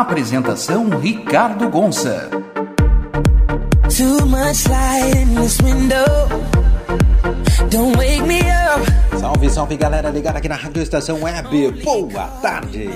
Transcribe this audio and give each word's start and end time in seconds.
Apresentação 0.00 0.88
Ricardo 0.98 1.68
Gonça. 1.68 2.30
Too 3.94 4.24
much 4.24 4.66
light 4.66 5.14
in 5.14 5.34
this 5.34 5.60
window. 5.60 6.06
Don't 7.68 7.98
wake 7.98 8.22
me 8.22 8.40
up. 8.40 8.80
Salve, 9.20 9.50
salve 9.50 9.76
galera 9.76 10.08
ligada 10.08 10.38
aqui 10.38 10.48
na 10.48 10.56
Rádio 10.56 10.82
Estação 10.82 11.20
Web. 11.22 11.82
Boa 11.84 12.28
tarde. 12.40 12.88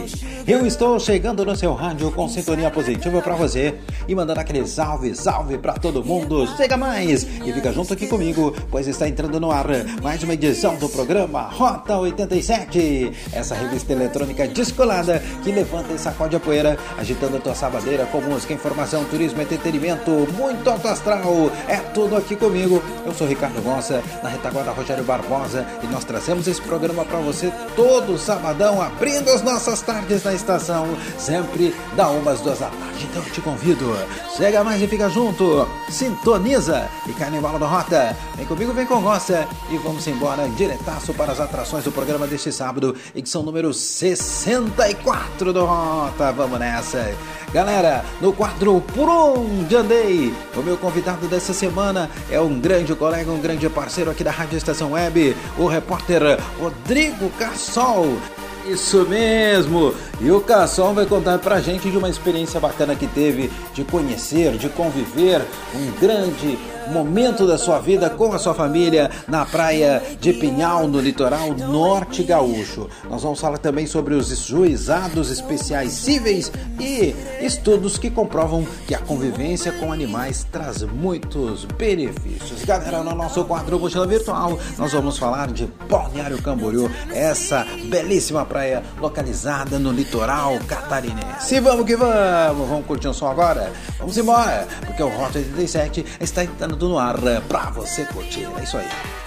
Eu 0.47 0.67
estou 0.67 1.01
chegando 1.01 1.43
no 1.43 1.57
seu 1.57 1.73
rádio 1.73 2.13
com 2.13 2.29
sintonia 2.29 2.71
positiva 2.71 3.23
para 3.23 3.35
você 3.35 3.77
e 4.07 4.15
mandando 4.15 4.41
aquele 4.41 4.67
salve, 4.67 5.15
salve 5.15 5.57
para 5.57 5.73
todo 5.73 6.05
mundo. 6.05 6.47
Chega 6.55 6.77
mais 6.77 7.23
e 7.23 7.51
fica 7.51 7.73
junto 7.73 7.95
aqui 7.95 8.07
comigo, 8.07 8.55
pois 8.71 8.87
está 8.87 9.09
entrando 9.09 9.41
no 9.41 9.51
ar 9.51 9.67
mais 10.03 10.23
uma 10.23 10.35
edição 10.35 10.77
do 10.77 10.87
programa 10.87 11.41
Rota 11.41 11.97
87. 11.97 13.11
Essa 13.33 13.55
revista 13.55 13.95
eletrônica 13.95 14.47
descolada 14.47 15.19
que 15.43 15.51
levanta 15.51 15.95
e 15.95 15.99
sacode 15.99 16.37
a 16.37 16.41
poeira, 16.41 16.79
agitando 16.99 17.39
a 17.39 17.41
tua 17.41 17.55
sabadeira 17.55 18.05
com 18.05 18.21
música, 18.21 18.53
informação, 18.53 19.03
turismo, 19.07 19.41
entretenimento, 19.41 20.11
muito 20.37 20.69
alto 20.69 20.87
astral. 20.89 21.51
É 21.67 21.77
tudo 21.77 22.17
aqui 22.17 22.37
comigo. 22.37 22.83
Eu 23.07 23.15
sou 23.15 23.27
Ricardo 23.27 23.63
Gonça, 23.63 24.03
na 24.23 24.29
retaguarda 24.29 24.73
Rogério 24.73 25.05
Barbosa 25.05 25.67
e 25.83 25.87
nós 25.87 26.05
trazemos 26.05 26.47
esse 26.47 26.61
programa 26.61 27.03
para 27.03 27.21
você 27.21 27.51
todo 27.75 28.19
sabadão, 28.19 28.83
abrindo 28.83 29.31
as 29.31 29.41
nossas 29.41 29.81
tardes 29.81 30.23
na 30.23 30.34
estação, 30.35 30.87
sempre 31.19 31.75
da 31.97 32.09
umas 32.09 32.41
duas 32.41 32.59
da 32.59 32.69
tarde. 32.69 33.07
Então 33.11 33.23
eu 33.23 33.31
te 33.31 33.41
convido, 33.41 33.97
chega 34.37 34.65
mais 34.65 34.81
e 34.83 34.87
fica 34.87 35.09
junto, 35.09 35.67
sintoniza 35.89 36.89
e 37.07 37.37
embalo 37.37 37.59
da 37.59 37.67
rota. 37.67 38.17
Vem 38.37 38.47
comigo, 38.47 38.73
vem 38.73 38.87
com 38.87 39.01
gosta 39.01 39.49
e 39.71 39.77
vamos 39.79 40.07
embora 40.07 40.49
diretaço 40.51 41.13
para 41.15 41.33
as 41.33 41.41
atrações 41.41 41.85
do 41.85 41.93
programa 41.93 42.27
deste 42.27 42.53
sábado, 42.53 42.95
edição 43.15 43.43
número 43.43 43.73
64 43.73 45.53
do 45.53 45.65
Rota. 45.65 46.33
Vamos 46.33 46.59
nessa. 46.59 47.15
Galera, 47.53 48.05
no 48.21 48.33
quadro 48.33 48.81
Por 48.81 49.09
Onde 49.09 49.77
Andei, 49.77 50.35
o 50.57 50.63
meu 50.63 50.77
convidado 50.77 51.29
dessa 51.29 51.55
semana 51.55 52.11
é 52.29 52.41
um 52.41 52.59
grande 52.59 52.95
colega, 52.95 53.31
um 53.31 53.41
grande 53.41 53.69
parceiro 53.69 54.11
aqui 54.11 54.25
da 54.25 54.33
Rádio 54.33 54.57
Estação 54.57 54.93
Web, 54.93 55.37
o 55.57 55.67
repórter 55.67 56.21
Rodrigo 56.59 57.31
Cassol. 57.39 58.19
Isso 58.67 59.07
mesmo! 59.07 59.95
E 60.21 60.31
o 60.31 60.41
Cassol 60.41 60.95
vai 60.95 61.05
contar 61.05 61.39
pra 61.39 61.61
gente 61.61 61.91
de 61.91 61.99
uma 61.99 62.09
experiência 62.09 62.59
bacana 62.59 62.97
que 62.97 63.07
teve 63.07 63.51
de 63.75 63.85
conhecer, 63.85 64.57
de 64.57 64.71
conviver 64.71 65.43
um 65.75 66.01
grande 66.01 66.59
momento 66.89 67.47
da 67.47 67.57
sua 67.57 67.79
vida 67.79 68.11
com 68.11 68.33
a 68.33 68.39
sua 68.39 68.55
família 68.55 69.11
na 69.27 69.45
praia 69.45 70.03
de 70.21 70.33
Pinhal, 70.33 70.87
no 70.87 71.01
litoral 71.01 71.53
norte 71.55 72.23
gaúcho. 72.23 72.89
Nós 73.09 73.23
vamos 73.23 73.41
falar 73.41 73.59
também 73.59 73.87
sobre 73.87 74.15
os 74.15 74.29
juizados 74.47 75.31
especiais 75.31 75.93
cíveis 75.93 76.53
e 76.79 77.15
estudos 77.41 77.99
que 77.99 78.11
comprovam 78.11 78.67
que 78.87 78.95
a 78.95 78.99
convivência 78.99 79.73
com 79.73 79.93
animais 79.93 80.47
traz 80.51 80.83
muitos 80.83 81.65
benefícios. 81.65 82.65
Galera, 82.65 83.03
no 83.03 83.15
nosso 83.15 83.45
quadro 83.45 83.79
Mochila 83.79 84.07
Virtual, 84.07 84.59
nós 84.79 84.93
vamos 84.93 85.19
falar 85.19 85.51
de 85.53 85.69
Balneário 85.89 86.41
Camboriú, 86.43 86.91
essa 87.11 87.67
belíssima 87.87 88.45
praia 88.45 88.54
localizada 89.01 89.79
no 89.79 89.93
litoral 89.93 90.59
catarinense. 90.67 91.57
E 91.57 91.61
vamos 91.61 91.85
que 91.85 91.97
vamos! 91.97 92.69
Vamos 92.69 92.87
curtir 92.87 93.09
um 93.09 93.13
som 93.13 93.29
agora? 93.29 93.73
Vamos 93.99 94.17
embora, 94.17 94.67
porque 94.87 95.03
o 95.03 95.09
Rota 95.09 95.39
87 95.39 96.05
está 96.21 96.45
entrando 96.45 96.89
no 96.89 96.99
ar 96.99 97.17
pra 97.49 97.71
você 97.71 98.05
curtir. 98.07 98.49
É 98.59 98.63
isso 98.63 98.77
aí. 98.77 99.24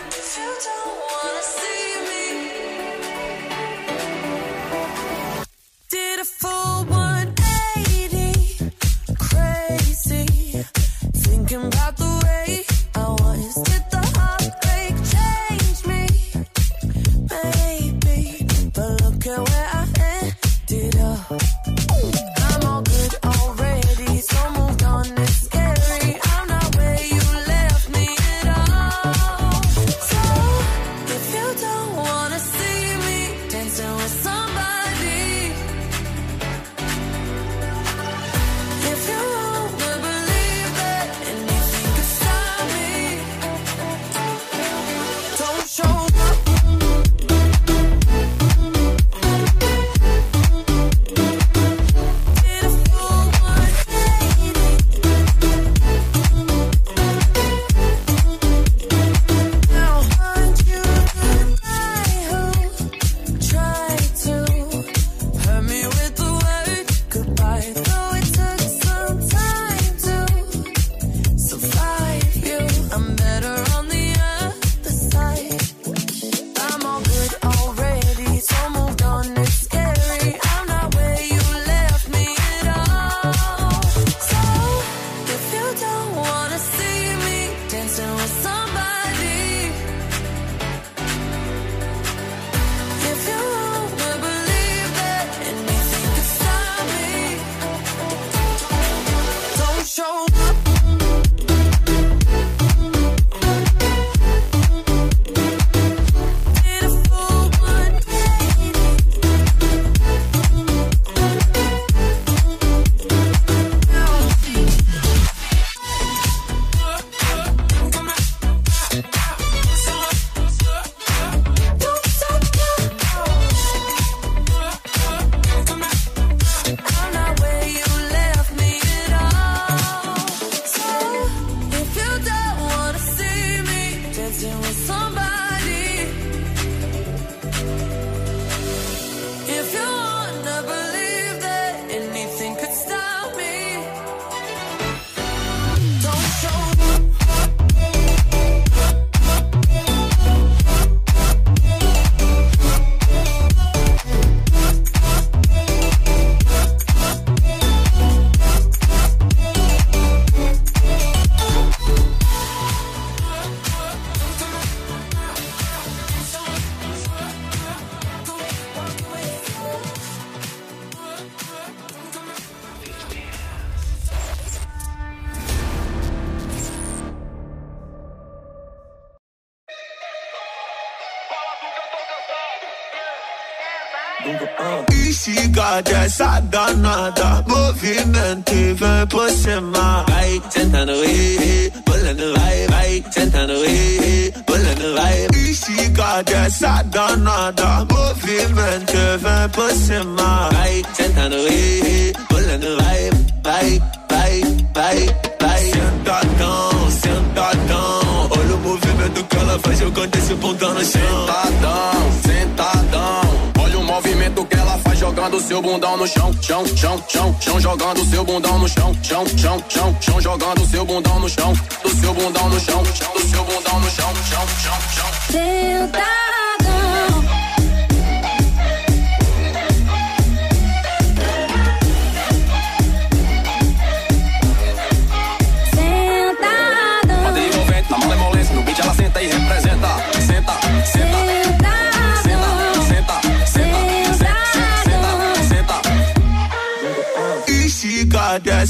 Danada, 197.17 197.85
movimento 197.91 198.93
e 198.93 199.17
vem 199.17 199.49
por 199.51 199.71
cima. 199.71 200.49
Vai 200.51 200.83
sentando 200.93 201.35
e 201.35 202.13
pulando, 202.29 202.77
vai, 202.81 203.09
vai, 203.43 203.81
vai, 204.09 204.41
vai, 204.73 205.15
vai. 205.41 205.63
Sentadão, 205.71 206.91
sentadão, 206.91 208.29
olha 208.29 208.55
o 208.55 208.59
movimento 208.59 209.23
que 209.23 209.37
ela 209.37 209.59
faz 209.59 209.79
jogando 209.79 210.15
esse 210.15 210.35
pontão 210.35 210.73
no 210.73 210.85
chão. 210.85 211.25
Sentadão, 211.25 212.11
sentadão 212.25 213.47
movimento 213.87 214.45
que 214.45 214.55
ela 214.57 214.77
faz 214.79 214.99
jogando 214.99 215.39
seu 215.39 215.61
bundão 215.61 215.97
no 215.97 216.05
chão, 216.05 216.31
chão, 216.41 216.63
chão, 216.75 217.03
chão, 217.07 217.35
chão, 217.39 217.59
jogando 217.59 218.05
seu 218.05 218.23
bundão 218.23 218.59
no 218.59 218.67
chão, 218.67 218.93
chão, 219.01 219.25
chão, 219.25 219.63
chão, 219.69 219.97
chão, 220.01 220.21
jogando 220.21 220.67
seu 220.67 220.85
bundão 220.85 221.19
no 221.19 221.29
chão, 221.29 221.53
do 221.81 221.89
seu 221.95 222.13
bundão 222.13 222.49
no 222.49 222.59
chão, 222.59 222.83
do 222.83 222.91
seu 222.93 223.43
bundão 223.45 223.79
no 223.79 223.89
chão, 223.89 224.13
chão, 224.29 224.47
chão, 224.61 224.77
chão. 224.91 225.11
Sentadão. 225.31 226.36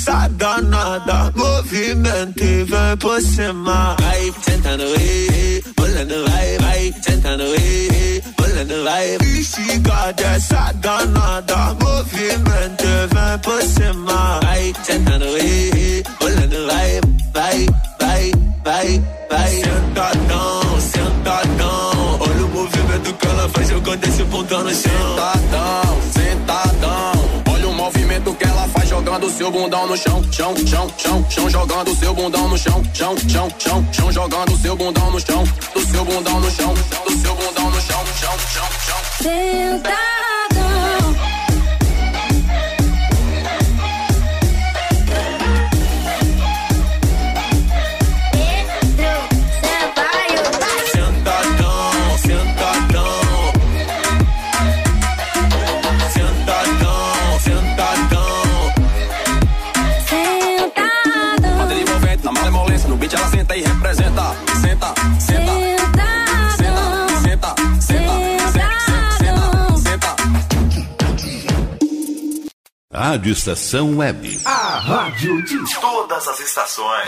Dessa 0.07 0.29
danada, 0.29 1.33
movimento 1.35 2.41
e 2.41 2.63
vem 2.63 2.97
por 2.97 3.21
cima. 3.21 3.93
Vai 3.99 4.33
sentando 4.41 4.83
e 4.83 5.27
eh, 5.27 5.57
eh. 5.57 5.63
pulando, 5.75 6.29
vai, 6.29 6.57
vai 6.59 6.93
sentando 7.01 7.43
e 7.43 7.87
eh, 7.91 8.21
pulando, 8.37 8.83
vai. 8.85 9.17
Estiga 9.37 10.13
dessa 10.13 10.71
danada, 10.75 11.75
movimento 11.81 12.85
e 12.85 13.07
vem 13.13 13.39
por 13.43 13.61
cima. 13.63 14.39
Vai 14.43 14.73
sentando 14.81 15.25
e 15.39 16.03
pulando, 16.19 16.67
vai, 16.67 17.01
vai, 17.33 17.65
vai, 17.99 18.31
vai, 18.63 19.03
vai. 19.29 19.49
Sentadão, 19.59 20.79
sentadão, 20.79 22.17
olha 22.21 22.45
o 22.45 22.49
movimento 22.53 23.13
que 23.13 23.27
ela 23.27 23.49
faz 23.49 23.67
jogando 23.67 24.05
esse 24.05 24.23
pontão 24.23 24.63
no 24.63 24.69
chão. 24.69 25.15
Sentadão. 25.17 26.06
Jogando 29.17 29.31
seu 29.31 29.51
bundão 29.51 29.87
no 29.87 29.97
chão, 29.97 30.23
chão, 30.31 30.55
chão, 30.67 30.87
chão, 30.97 31.25
chão, 31.29 31.49
jogando 31.49 31.95
seu 31.95 32.13
bundão 32.13 32.47
no 32.47 32.57
chão, 32.57 32.83
chão, 32.93 33.15
chão, 33.27 33.49
chão, 33.57 33.87
chão, 33.91 34.11
jogando 34.11 34.55
seu 34.57 34.75
bundão 34.75 35.11
no 35.11 35.19
chão, 35.19 35.43
do 35.73 35.81
seu 35.87 36.05
bundão 36.05 36.39
no 36.39 36.51
chão, 36.51 36.73
do 36.73 37.17
seu 37.17 37.35
bundão 37.35 37.71
no 37.71 37.81
chão, 37.81 38.05
chão, 38.19 38.37
chão, 38.51 38.67
chão. 38.85 38.97
Sentadão. 39.19 40.26
Rádio 73.17 73.33
Estação 73.33 73.97
Web. 73.97 74.41
A 74.45 74.77
rádio 74.77 75.41
de 75.41 75.57
todas 75.81 76.27
as 76.27 76.39
estações. 76.39 77.07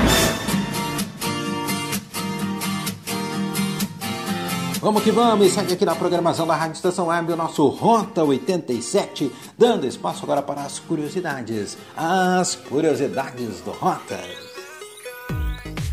Vamos 4.81 5.03
que 5.03 5.11
vamos, 5.11 5.45
e 5.45 5.51
segue 5.51 5.73
aqui 5.73 5.85
na 5.85 5.93
programação 5.93 6.47
da 6.47 6.55
Rádio 6.55 6.73
Estação 6.73 7.09
Web 7.09 7.31
o 7.31 7.35
nosso 7.35 7.67
Rota 7.67 8.23
87, 8.23 9.31
dando 9.55 9.85
espaço 9.85 10.23
agora 10.23 10.41
para 10.41 10.63
as 10.63 10.79
curiosidades, 10.79 11.77
as 11.95 12.55
curiosidades 12.55 13.61
do 13.61 13.69
Rota. 13.69 14.19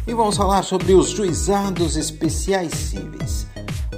E 0.07 0.15
vamos 0.15 0.35
falar 0.35 0.63
sobre 0.63 0.95
os 0.95 1.11
juizados 1.11 1.95
especiais 1.95 2.73
cíveis. 2.73 3.47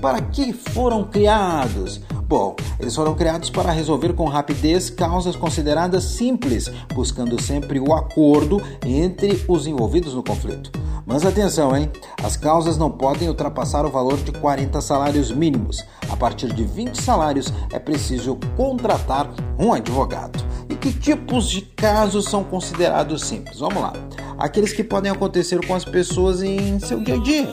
Para 0.02 0.20
que 0.20 0.52
foram 0.52 1.04
criados? 1.04 2.00
Bom, 2.28 2.54
eles 2.78 2.94
foram 2.94 3.14
criados 3.14 3.48
para 3.48 3.72
resolver 3.72 4.12
com 4.12 4.26
rapidez 4.26 4.90
causas 4.90 5.34
consideradas 5.34 6.04
simples, 6.04 6.70
buscando 6.94 7.40
sempre 7.40 7.80
o 7.80 7.94
acordo 7.94 8.60
entre 8.84 9.42
os 9.48 9.66
envolvidos 9.66 10.12
no 10.12 10.22
conflito. 10.22 10.70
Mas 11.08 11.24
atenção, 11.24 11.74
hein? 11.74 11.90
As 12.22 12.36
causas 12.36 12.76
não 12.76 12.90
podem 12.90 13.28
ultrapassar 13.28 13.86
o 13.86 13.90
valor 13.90 14.18
de 14.18 14.30
40 14.30 14.78
salários 14.82 15.32
mínimos. 15.32 15.82
A 16.10 16.14
partir 16.14 16.52
de 16.52 16.64
20 16.64 17.00
salários 17.00 17.50
é 17.72 17.78
preciso 17.78 18.38
contratar 18.58 19.26
um 19.58 19.72
advogado. 19.72 20.44
E 20.68 20.74
que 20.74 20.92
tipos 20.92 21.48
de 21.48 21.62
casos 21.62 22.26
são 22.26 22.44
considerados 22.44 23.24
simples? 23.24 23.58
Vamos 23.58 23.80
lá. 23.80 23.94
Aqueles 24.36 24.74
que 24.74 24.84
podem 24.84 25.10
acontecer 25.10 25.66
com 25.66 25.74
as 25.74 25.82
pessoas 25.82 26.42
em 26.42 26.78
seu 26.78 27.00
dia 27.00 27.14
a 27.14 27.22
dia, 27.22 27.52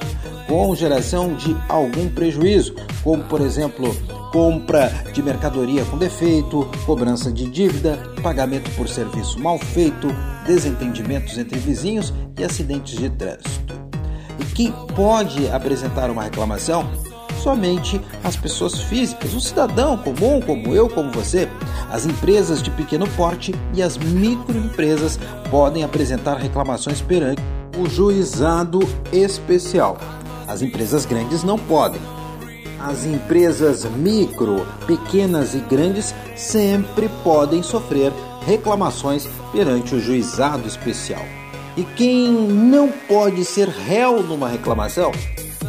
com 0.50 0.76
geração 0.76 1.34
de 1.34 1.56
algum 1.70 2.10
prejuízo, 2.10 2.76
como 3.06 3.24
por 3.24 3.40
exemplo, 3.40 3.96
compra 4.34 4.90
de 5.14 5.24
mercadoria 5.24 5.86
com 5.86 5.98
defeito, 5.98 6.70
cobrança 6.86 7.32
de 7.32 7.50
dívida, 7.50 7.98
pagamento 8.22 8.70
por 8.72 8.90
serviço 8.90 9.40
mal 9.40 9.58
feito, 9.58 10.10
desentendimentos 10.46 11.38
entre 11.38 11.58
vizinhos 11.60 12.14
e 12.38 12.44
acidentes 12.44 12.98
de 12.98 13.10
trânsito. 13.10 13.74
E 14.40 14.46
quem 14.54 14.72
pode 14.96 15.50
apresentar 15.50 16.10
uma 16.10 16.24
reclamação? 16.24 16.90
Somente 17.42 18.02
as 18.24 18.36
pessoas 18.36 18.82
físicas, 18.82 19.34
o 19.34 19.40
cidadão 19.40 19.98
comum, 19.98 20.42
como 20.42 20.74
eu, 20.74 20.90
como 20.90 21.12
você. 21.12 21.48
As 21.92 22.06
empresas 22.06 22.62
de 22.62 22.72
pequeno 22.72 23.08
porte 23.10 23.54
e 23.74 23.84
as 23.84 23.98
microempresas 23.98 25.20
podem 25.52 25.84
apresentar 25.84 26.38
reclamações 26.38 27.02
perante 27.02 27.42
o 27.78 27.88
juizado 27.88 28.80
especial. 29.12 29.98
As 30.48 30.62
empresas 30.62 31.06
grandes 31.06 31.44
não 31.44 31.58
podem. 31.58 32.02
As 32.80 33.06
empresas 33.06 33.86
micro, 33.86 34.66
pequenas 34.86 35.54
e 35.56 35.60
grandes 35.60 36.14
sempre 36.36 37.10
podem 37.24 37.64
sofrer 37.64 38.12
reclamações 38.46 39.28
perante 39.52 39.96
o 39.96 40.00
juizado 40.00 40.68
especial. 40.68 41.24
E 41.76 41.84
quem 41.84 42.32
não 42.32 42.90
pode 42.90 43.44
ser 43.44 43.68
réu 43.68 44.24
numa 44.24 44.48
reclamação? 44.48 45.12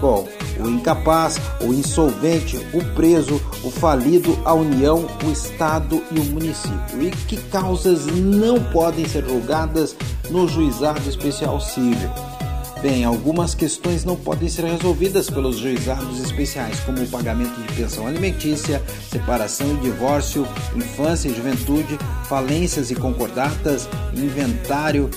Bom, 0.01 0.29
o 0.61 0.69
incapaz, 0.69 1.39
o 1.61 1.73
insolvente, 1.73 2.57
o 2.73 2.85
preso, 2.95 3.41
o 3.65 3.71
falido, 3.71 4.39
a 4.45 4.53
União, 4.55 5.07
o 5.25 5.31
Estado 5.31 6.03
e 6.13 6.21
o 6.21 6.25
município. 6.25 7.03
E 7.03 7.11
que 7.11 7.37
causas 7.51 8.07
não 8.07 8.63
podem 8.65 9.07
ser 9.07 9.25
julgadas 9.25 9.97
no 10.31 10.47
juizado 10.47 11.09
especial 11.09 11.61
civil? 11.61 12.36
Bem, 12.83 13.05
algumas 13.05 13.55
questões 13.55 14.05
não 14.05 14.17
podem 14.17 14.49
ser 14.49 14.65
resolvidas 14.65 15.31
pelos 15.31 15.57
juizados 15.57 16.21
especiais, 16.21 16.79
como 16.81 17.03
o 17.03 17.09
pagamento 17.09 17.59
de 17.61 17.73
pensão 17.73 18.07
alimentícia, 18.07 18.83
separação 19.11 19.75
e 19.75 19.81
divórcio, 19.81 20.47
infância 20.75 21.29
e 21.29 21.35
juventude, 21.35 21.99
falências 22.29 22.91
e 22.91 22.95
concordatas, 22.95 23.89
inventário, 24.15 25.11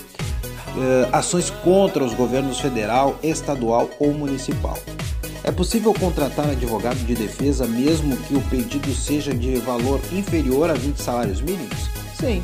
eh, 0.78 1.10
ações 1.12 1.50
contra 1.50 2.04
os 2.04 2.14
governos 2.14 2.62
federal, 2.62 3.20
estadual 3.22 3.90
ou 4.00 4.14
municipal. 4.14 4.78
É 5.44 5.52
possível 5.52 5.94
contratar 5.94 6.50
advogado 6.50 7.06
de 7.06 7.14
defesa 7.14 7.68
mesmo 7.68 8.16
que 8.16 8.36
o 8.36 8.42
pedido 8.44 8.94
seja 8.96 9.34
de 9.34 9.58
valor 9.58 10.00
inferior 10.14 10.70
a 10.70 10.74
20 10.74 10.98
salários 10.98 11.42
mínimos? 11.42 11.90
Sim. 12.18 12.42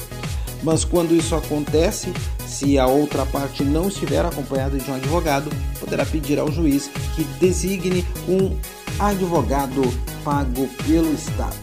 Mas 0.62 0.84
quando 0.84 1.15
isso 1.15 1.36
acontece, 1.36 2.12
se 2.47 2.77
a 2.77 2.87
outra 2.87 3.25
parte 3.25 3.63
não 3.63 3.87
estiver 3.87 4.25
acompanhada 4.25 4.77
de 4.77 4.89
um 4.89 4.95
advogado, 4.95 5.49
poderá 5.79 6.05
pedir 6.05 6.39
ao 6.39 6.51
juiz 6.51 6.89
que 7.15 7.23
designe 7.39 8.05
um 8.27 8.55
advogado 8.99 9.81
pago 10.23 10.67
pelo 10.85 11.13
Estado. 11.13 11.55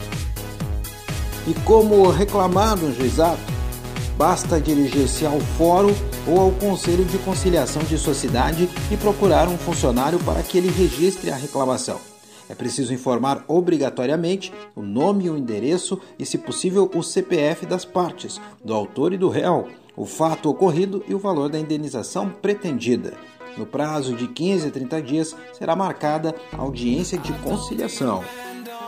E 1.46 1.54
como 1.64 2.08
reclamar 2.10 2.76
no 2.76 2.94
juizado? 2.94 3.40
Basta 4.16 4.60
dirigir-se 4.60 5.26
ao 5.26 5.40
fórum 5.40 5.94
ou 6.26 6.38
ao 6.38 6.50
Conselho 6.52 7.04
de 7.04 7.18
Conciliação 7.18 7.82
de 7.82 7.98
Sociedade 7.98 8.68
e 8.90 8.96
procurar 8.96 9.48
um 9.48 9.58
funcionário 9.58 10.18
para 10.20 10.42
que 10.42 10.58
ele 10.58 10.70
registre 10.70 11.30
a 11.30 11.36
reclamação. 11.36 11.98
É 12.48 12.54
preciso 12.54 12.92
informar 12.92 13.44
obrigatoriamente 13.48 14.52
o 14.76 14.82
nome 14.82 15.24
e 15.24 15.30
o 15.30 15.38
endereço 15.38 15.98
e, 16.18 16.26
se 16.26 16.36
possível, 16.36 16.90
o 16.94 17.02
CPF 17.02 17.64
das 17.64 17.84
partes, 17.84 18.40
do 18.62 18.74
autor 18.74 19.12
e 19.12 19.18
do 19.18 19.28
réu, 19.28 19.68
o 19.96 20.06
fato 20.06 20.48
ocorrido 20.48 21.04
e 21.08 21.14
o 21.14 21.18
valor 21.18 21.48
da 21.48 21.58
indenização 21.58 22.28
pretendida. 22.28 23.14
No 23.56 23.66
prazo 23.66 24.14
de 24.14 24.26
15 24.28 24.68
a 24.68 24.70
30 24.70 25.02
dias 25.02 25.36
será 25.52 25.76
marcada 25.76 26.34
a 26.52 26.56
audiência 26.56 27.18
de 27.18 27.32
conciliação. 27.34 28.24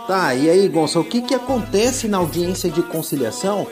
Tá, 0.06 0.34
e 0.34 0.50
aí, 0.50 0.68
Gonça, 0.68 1.00
o 1.00 1.04
que, 1.04 1.22
que 1.22 1.34
acontece 1.34 2.08
na 2.08 2.18
audiência 2.18 2.70
de 2.70 2.82
conciliação? 2.82 3.66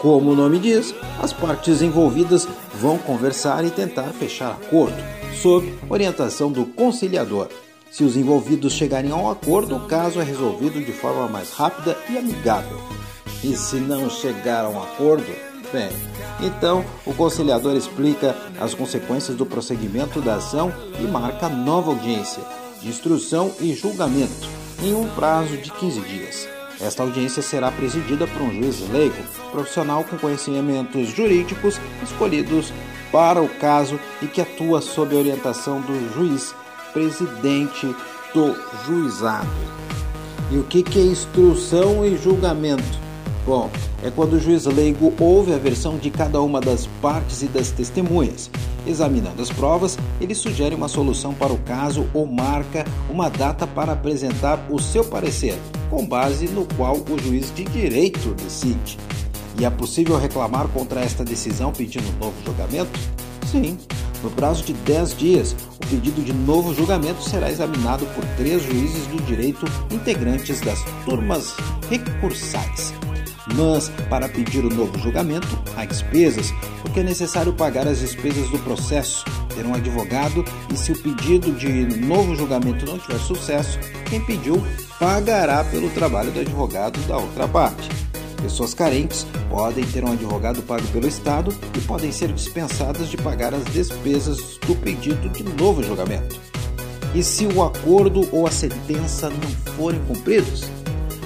Como 0.00 0.30
o 0.30 0.36
nome 0.36 0.58
diz, 0.58 0.94
as 1.20 1.32
partes 1.32 1.82
envolvidas 1.82 2.46
vão 2.74 2.98
conversar 2.98 3.64
e 3.64 3.70
tentar 3.70 4.12
fechar 4.12 4.52
acordo, 4.52 4.96
sob 5.40 5.76
orientação 5.88 6.52
do 6.52 6.66
conciliador. 6.66 7.48
Se 7.90 8.04
os 8.04 8.16
envolvidos 8.16 8.72
chegarem 8.72 9.12
a 9.12 9.16
um 9.16 9.30
acordo, 9.30 9.76
o 9.76 9.86
caso 9.86 10.20
é 10.20 10.24
resolvido 10.24 10.84
de 10.84 10.92
forma 10.92 11.28
mais 11.28 11.52
rápida 11.52 11.96
e 12.10 12.18
amigável. 12.18 12.78
E 13.42 13.56
se 13.56 13.76
não 13.76 14.10
chegar 14.10 14.64
a 14.64 14.68
um 14.68 14.82
acordo, 14.82 15.32
então 16.40 16.84
o 17.06 17.14
conciliador 17.14 17.74
explica 17.76 18.36
as 18.60 18.74
consequências 18.74 19.36
do 19.36 19.46
prosseguimento 19.46 20.20
da 20.20 20.36
ação 20.36 20.72
e 21.00 21.02
marca 21.02 21.48
nova 21.48 21.90
audiência, 21.90 22.42
de 22.80 22.88
instrução 22.88 23.52
e 23.60 23.72
julgamento, 23.72 24.48
em 24.82 24.94
um 24.94 25.08
prazo 25.08 25.56
de 25.56 25.70
15 25.70 26.00
dias. 26.00 26.48
Esta 26.80 27.02
audiência 27.02 27.40
será 27.42 27.70
presidida 27.70 28.26
por 28.26 28.42
um 28.42 28.52
juiz 28.52 28.80
leigo, 28.90 29.22
profissional 29.52 30.04
com 30.04 30.18
conhecimentos 30.18 31.08
jurídicos 31.08 31.80
escolhidos 32.02 32.72
para 33.12 33.40
o 33.40 33.48
caso 33.48 33.98
e 34.20 34.26
que 34.26 34.40
atua 34.40 34.80
sob 34.80 35.14
a 35.14 35.18
orientação 35.18 35.80
do 35.80 36.14
juiz 36.14 36.54
presidente 36.92 37.94
do 38.34 38.56
juizado. 38.84 39.48
E 40.50 40.58
o 40.58 40.64
que 40.64 40.84
é 40.98 41.02
instrução 41.02 42.04
e 42.04 42.16
julgamento? 42.16 43.03
Bom, 43.46 43.70
é 44.02 44.10
quando 44.10 44.34
o 44.34 44.40
juiz 44.40 44.64
leigo 44.64 45.12
ouve 45.20 45.52
a 45.52 45.58
versão 45.58 45.98
de 45.98 46.10
cada 46.10 46.40
uma 46.40 46.62
das 46.62 46.86
partes 47.02 47.42
e 47.42 47.46
das 47.46 47.70
testemunhas. 47.70 48.50
Examinando 48.86 49.42
as 49.42 49.50
provas, 49.50 49.98
ele 50.18 50.34
sugere 50.34 50.74
uma 50.74 50.88
solução 50.88 51.34
para 51.34 51.52
o 51.52 51.58
caso 51.58 52.06
ou 52.14 52.26
marca 52.26 52.86
uma 53.10 53.28
data 53.28 53.66
para 53.66 53.92
apresentar 53.92 54.66
o 54.70 54.78
seu 54.78 55.04
parecer, 55.04 55.58
com 55.90 56.06
base 56.06 56.48
no 56.48 56.66
qual 56.74 56.96
o 56.96 57.18
juiz 57.18 57.52
de 57.54 57.64
direito 57.64 58.34
decide. 58.34 58.98
E 59.58 59.64
é 59.64 59.70
possível 59.70 60.18
reclamar 60.18 60.66
contra 60.68 61.00
esta 61.00 61.22
decisão 61.22 61.70
pedindo 61.70 62.08
um 62.16 62.18
novo 62.18 62.36
julgamento? 62.44 62.98
Sim. 63.50 63.78
No 64.22 64.30
prazo 64.30 64.64
de 64.64 64.72
10 64.72 65.16
dias, 65.18 65.54
o 65.76 65.86
pedido 65.86 66.22
de 66.22 66.32
novo 66.32 66.74
julgamento 66.74 67.22
será 67.22 67.50
examinado 67.50 68.06
por 68.06 68.24
três 68.36 68.62
juízes 68.62 69.06
do 69.08 69.22
direito 69.22 69.66
integrantes 69.90 70.62
das 70.62 70.82
turmas 71.04 71.54
recursais. 71.90 72.94
Mas, 73.54 73.90
para 74.08 74.28
pedir 74.28 74.64
o 74.64 74.70
novo 74.70 74.98
julgamento, 74.98 75.58
há 75.76 75.84
despesas, 75.84 76.52
porque 76.80 77.00
é 77.00 77.02
necessário 77.02 77.52
pagar 77.52 77.86
as 77.86 77.98
despesas 77.98 78.48
do 78.48 78.58
processo, 78.60 79.24
ter 79.54 79.66
um 79.66 79.74
advogado 79.74 80.44
e, 80.72 80.76
se 80.76 80.92
o 80.92 80.98
pedido 80.98 81.52
de 81.52 81.68
novo 82.00 82.34
julgamento 82.34 82.86
não 82.86 82.98
tiver 82.98 83.18
sucesso, 83.18 83.78
quem 84.08 84.24
pediu 84.24 84.62
pagará 84.98 85.62
pelo 85.64 85.90
trabalho 85.90 86.30
do 86.30 86.40
advogado 86.40 86.98
da 87.06 87.18
outra 87.18 87.46
parte. 87.46 87.88
Pessoas 88.40 88.74
carentes 88.74 89.26
podem 89.48 89.84
ter 89.84 90.04
um 90.04 90.12
advogado 90.12 90.62
pago 90.62 90.86
pelo 90.88 91.08
Estado 91.08 91.54
e 91.76 91.80
podem 91.80 92.12
ser 92.12 92.30
dispensadas 92.32 93.08
de 93.08 93.16
pagar 93.16 93.54
as 93.54 93.64
despesas 93.64 94.58
do 94.66 94.74
pedido 94.76 95.28
de 95.30 95.42
novo 95.42 95.82
julgamento. 95.82 96.38
E 97.14 97.22
se 97.22 97.46
o 97.46 97.62
acordo 97.62 98.28
ou 98.32 98.46
a 98.46 98.50
sentença 98.50 99.30
não 99.30 99.74
forem 99.76 100.00
cumpridos? 100.04 100.64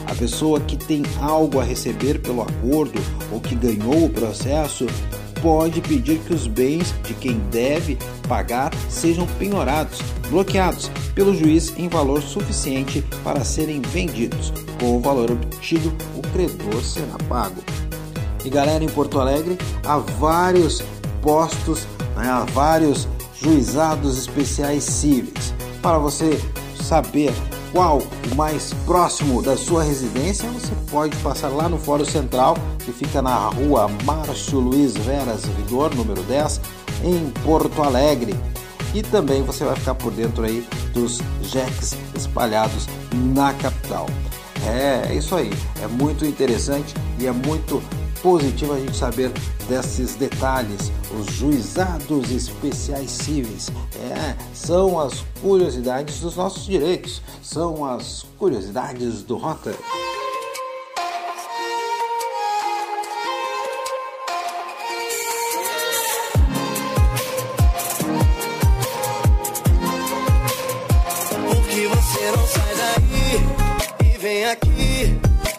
A 0.09 0.15
pessoa 0.15 0.59
que 0.59 0.77
tem 0.77 1.03
algo 1.21 1.61
a 1.61 1.65
receber 1.65 2.21
pelo 2.21 2.43
acordo 2.43 3.00
ou 3.31 3.41
que 3.41 3.55
ganhou 3.55 4.07
o 4.07 4.11
processo 4.11 4.87
pode 5.43 5.81
pedir 5.81 6.19
que 6.21 6.35
os 6.35 6.47
bens 6.47 6.95
de 7.05 7.15
quem 7.15 7.38
deve 7.50 7.97
pagar 8.27 8.73
sejam 8.88 9.27
penhorados, 9.38 10.00
bloqueados 10.31 10.91
pelo 11.15 11.35
juiz 11.35 11.73
em 11.77 11.88
valor 11.88 12.23
suficiente 12.23 13.05
para 13.23 13.45
serem 13.45 13.81
vendidos. 13.81 14.53
Com 14.81 14.97
o 14.97 15.00
valor 15.00 15.31
obtido, 15.31 15.93
o 16.17 16.23
credor 16.33 16.83
será 16.83 17.17
pago. 17.29 17.62
E 18.45 18.50
galera, 18.50 18.83
em 18.83 18.88
Porto 18.88 19.21
Alegre 19.21 19.59
há 19.85 19.99
vários 19.99 20.83
postos, 21.23 21.87
né, 22.17 22.29
há 22.29 22.45
vários 22.53 23.07
juizados 23.41 24.19
especiais 24.19 24.85
cíveis. 24.85 25.55
Para 25.83 25.99
você 25.99 26.41
saber 26.83 27.33
qual 27.73 27.99
o 27.99 28.35
mais 28.35 28.73
próximo 28.85 29.43
da 29.43 29.57
sua 29.57 29.83
residência, 29.83 30.49
você 30.51 30.73
pode 30.91 31.17
passar 31.19 31.49
lá 31.49 31.69
no 31.69 31.79
Fórum 31.79 32.05
Central, 32.05 32.57
que 32.85 32.93
fica 32.93 33.21
na 33.21 33.49
rua 33.49 33.89
Márcio 34.05 34.59
Luiz 34.59 34.95
Veras 34.95 35.45
Vigor, 35.45 35.95
número 35.95 36.23
10, 36.23 36.61
em 37.05 37.31
Porto 37.45 37.83
Alegre. 37.83 38.35
E 38.95 39.03
também 39.03 39.43
você 39.43 39.65
vai 39.65 39.77
ficar 39.77 39.95
por 39.95 40.13
dentro 40.13 40.45
aí 40.45 40.67
dos 40.95 41.21
jeques 41.43 41.97
espalhados 42.15 42.87
na 43.35 43.53
capital. 43.55 44.07
É, 44.67 45.13
é 45.13 45.15
isso 45.15 45.35
aí, 45.35 45.53
é 45.83 45.87
muito 45.87 46.25
interessante 46.25 46.95
e 47.19 47.27
é 47.27 47.33
muito 47.33 47.83
positivo 48.23 48.73
a 48.73 48.81
gente 48.81 48.97
saber 48.97 49.31
desses 49.69 50.15
detalhes. 50.15 50.93
Os 51.19 51.35
juizados 51.35 52.31
especiais 52.31 53.11
cíveis 53.11 53.71
é, 53.97 54.37
são 54.55 54.99
as 54.99 55.25
curiosidades 55.41 56.21
dos 56.21 56.37
nossos 56.37 56.65
direitos, 56.65 57.23
são 57.43 57.85
as 57.85 58.25
curiosidades 58.39 59.23
do 59.23 59.37
Rota. 59.37 59.75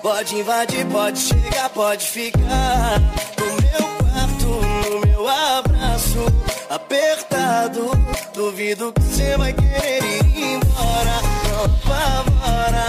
Pode 0.09 0.35
invadir, 0.37 0.85
pode 0.87 1.19
chegar, 1.19 1.69
pode 1.69 2.07
ficar 2.07 2.99
no 3.37 3.45
meu 3.61 3.87
quarto, 3.99 4.89
no 4.89 5.01
meu 5.05 5.27
abraço 5.27 6.25
apertado. 6.67 7.91
Duvido 8.33 8.91
que 8.91 9.01
você 9.03 9.37
vai 9.37 9.53
querer 9.53 10.25
ir 10.25 10.55
embora. 10.55 11.21
Não 11.47 11.65
apavora. 11.65 12.88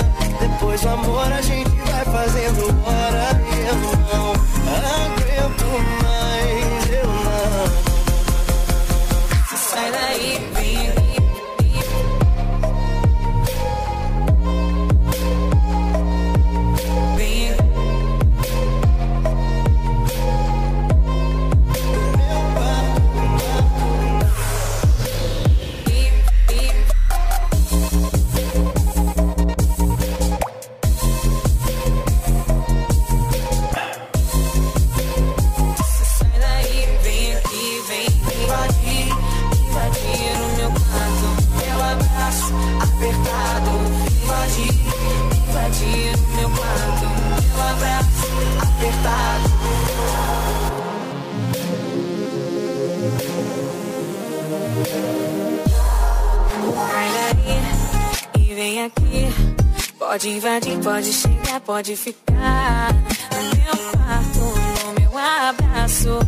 Pode 59.98 60.28
invadir, 60.28 60.78
pode 60.78 61.12
chegar, 61.12 61.60
pode 61.60 61.96
ficar 61.96 62.92
no 62.94 63.42
meu 63.56 63.92
quarto, 63.92 64.40
no 64.86 65.00
meu 65.00 65.18
abraço 65.18 66.18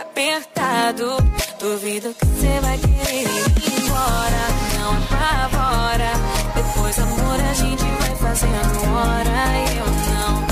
apertado. 0.00 1.16
Duvido 1.58 2.14
que 2.14 2.26
você 2.26 2.60
vai 2.60 2.78
querer 2.78 3.22
ir 3.22 3.82
embora, 3.84 4.44
não 4.78 4.92
apavora. 4.92 6.12
Depois 6.54 6.98
amor 6.98 7.40
a 7.40 7.54
gente 7.54 7.82
vai 7.82 8.16
fazendo 8.16 8.94
hora. 8.94 9.42
Eu 9.76 9.86
não 10.14 10.51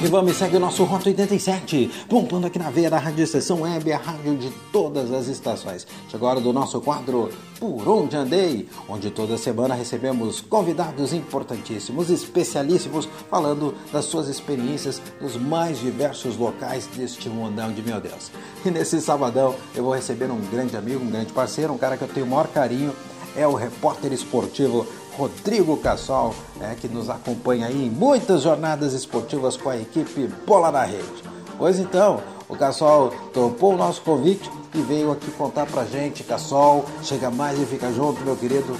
Que 0.00 0.06
vamos, 0.06 0.36
segue 0.36 0.56
o 0.56 0.60
nosso 0.60 0.84
Rota 0.84 1.08
87, 1.08 1.90
pontando 2.08 2.46
aqui 2.46 2.56
na 2.56 2.70
veia 2.70 2.88
da 2.88 3.00
Rádio 3.00 3.24
Estação 3.24 3.62
Web, 3.62 3.92
a 3.92 3.98
rádio 3.98 4.36
de 4.36 4.48
todas 4.72 5.12
as 5.12 5.26
estações. 5.26 5.84
Chegou 6.08 6.28
a 6.28 6.30
hora 6.30 6.40
do 6.40 6.52
nosso 6.52 6.80
quadro 6.80 7.28
Por 7.58 7.88
Onde 7.88 8.16
Andei, 8.16 8.68
onde 8.88 9.10
toda 9.10 9.36
semana 9.36 9.74
recebemos 9.74 10.40
convidados 10.40 11.12
importantíssimos, 11.12 12.10
especialíssimos, 12.10 13.08
falando 13.28 13.74
das 13.92 14.04
suas 14.04 14.28
experiências 14.28 15.02
nos 15.20 15.34
mais 15.34 15.80
diversos 15.80 16.36
locais 16.36 16.86
deste 16.96 17.28
mundão 17.28 17.72
de 17.72 17.82
meu 17.82 18.00
Deus. 18.00 18.30
E 18.64 18.70
nesse 18.70 19.00
sabadão 19.00 19.56
eu 19.74 19.82
vou 19.82 19.94
receber 19.94 20.30
um 20.30 20.40
grande 20.48 20.76
amigo, 20.76 21.04
um 21.04 21.10
grande 21.10 21.32
parceiro, 21.32 21.72
um 21.72 21.78
cara 21.78 21.96
que 21.96 22.04
eu 22.04 22.08
tenho 22.08 22.24
o 22.24 22.30
maior 22.30 22.46
carinho, 22.46 22.94
é 23.36 23.46
o 23.48 23.54
repórter 23.54 24.12
esportivo 24.12 24.86
Rodrigo 25.18 25.76
Cassol, 25.78 26.32
é, 26.60 26.76
que 26.76 26.86
nos 26.86 27.10
acompanha 27.10 27.66
aí 27.66 27.86
em 27.86 27.90
muitas 27.90 28.42
jornadas 28.42 28.92
esportivas 28.92 29.56
com 29.56 29.68
a 29.68 29.76
equipe 29.76 30.28
Bola 30.46 30.70
na 30.70 30.84
Rede. 30.84 31.24
Pois 31.58 31.80
então, 31.80 32.22
o 32.48 32.54
Cassol 32.54 33.12
topou 33.32 33.74
o 33.74 33.76
nosso 33.76 34.00
convite 34.02 34.48
e 34.72 34.80
veio 34.80 35.10
aqui 35.10 35.28
contar 35.32 35.66
pra 35.66 35.84
gente, 35.84 36.22
Cassol, 36.22 36.84
chega 37.02 37.30
mais 37.32 37.60
e 37.60 37.66
fica 37.66 37.92
junto, 37.92 38.22
meu 38.22 38.36
querido, 38.36 38.78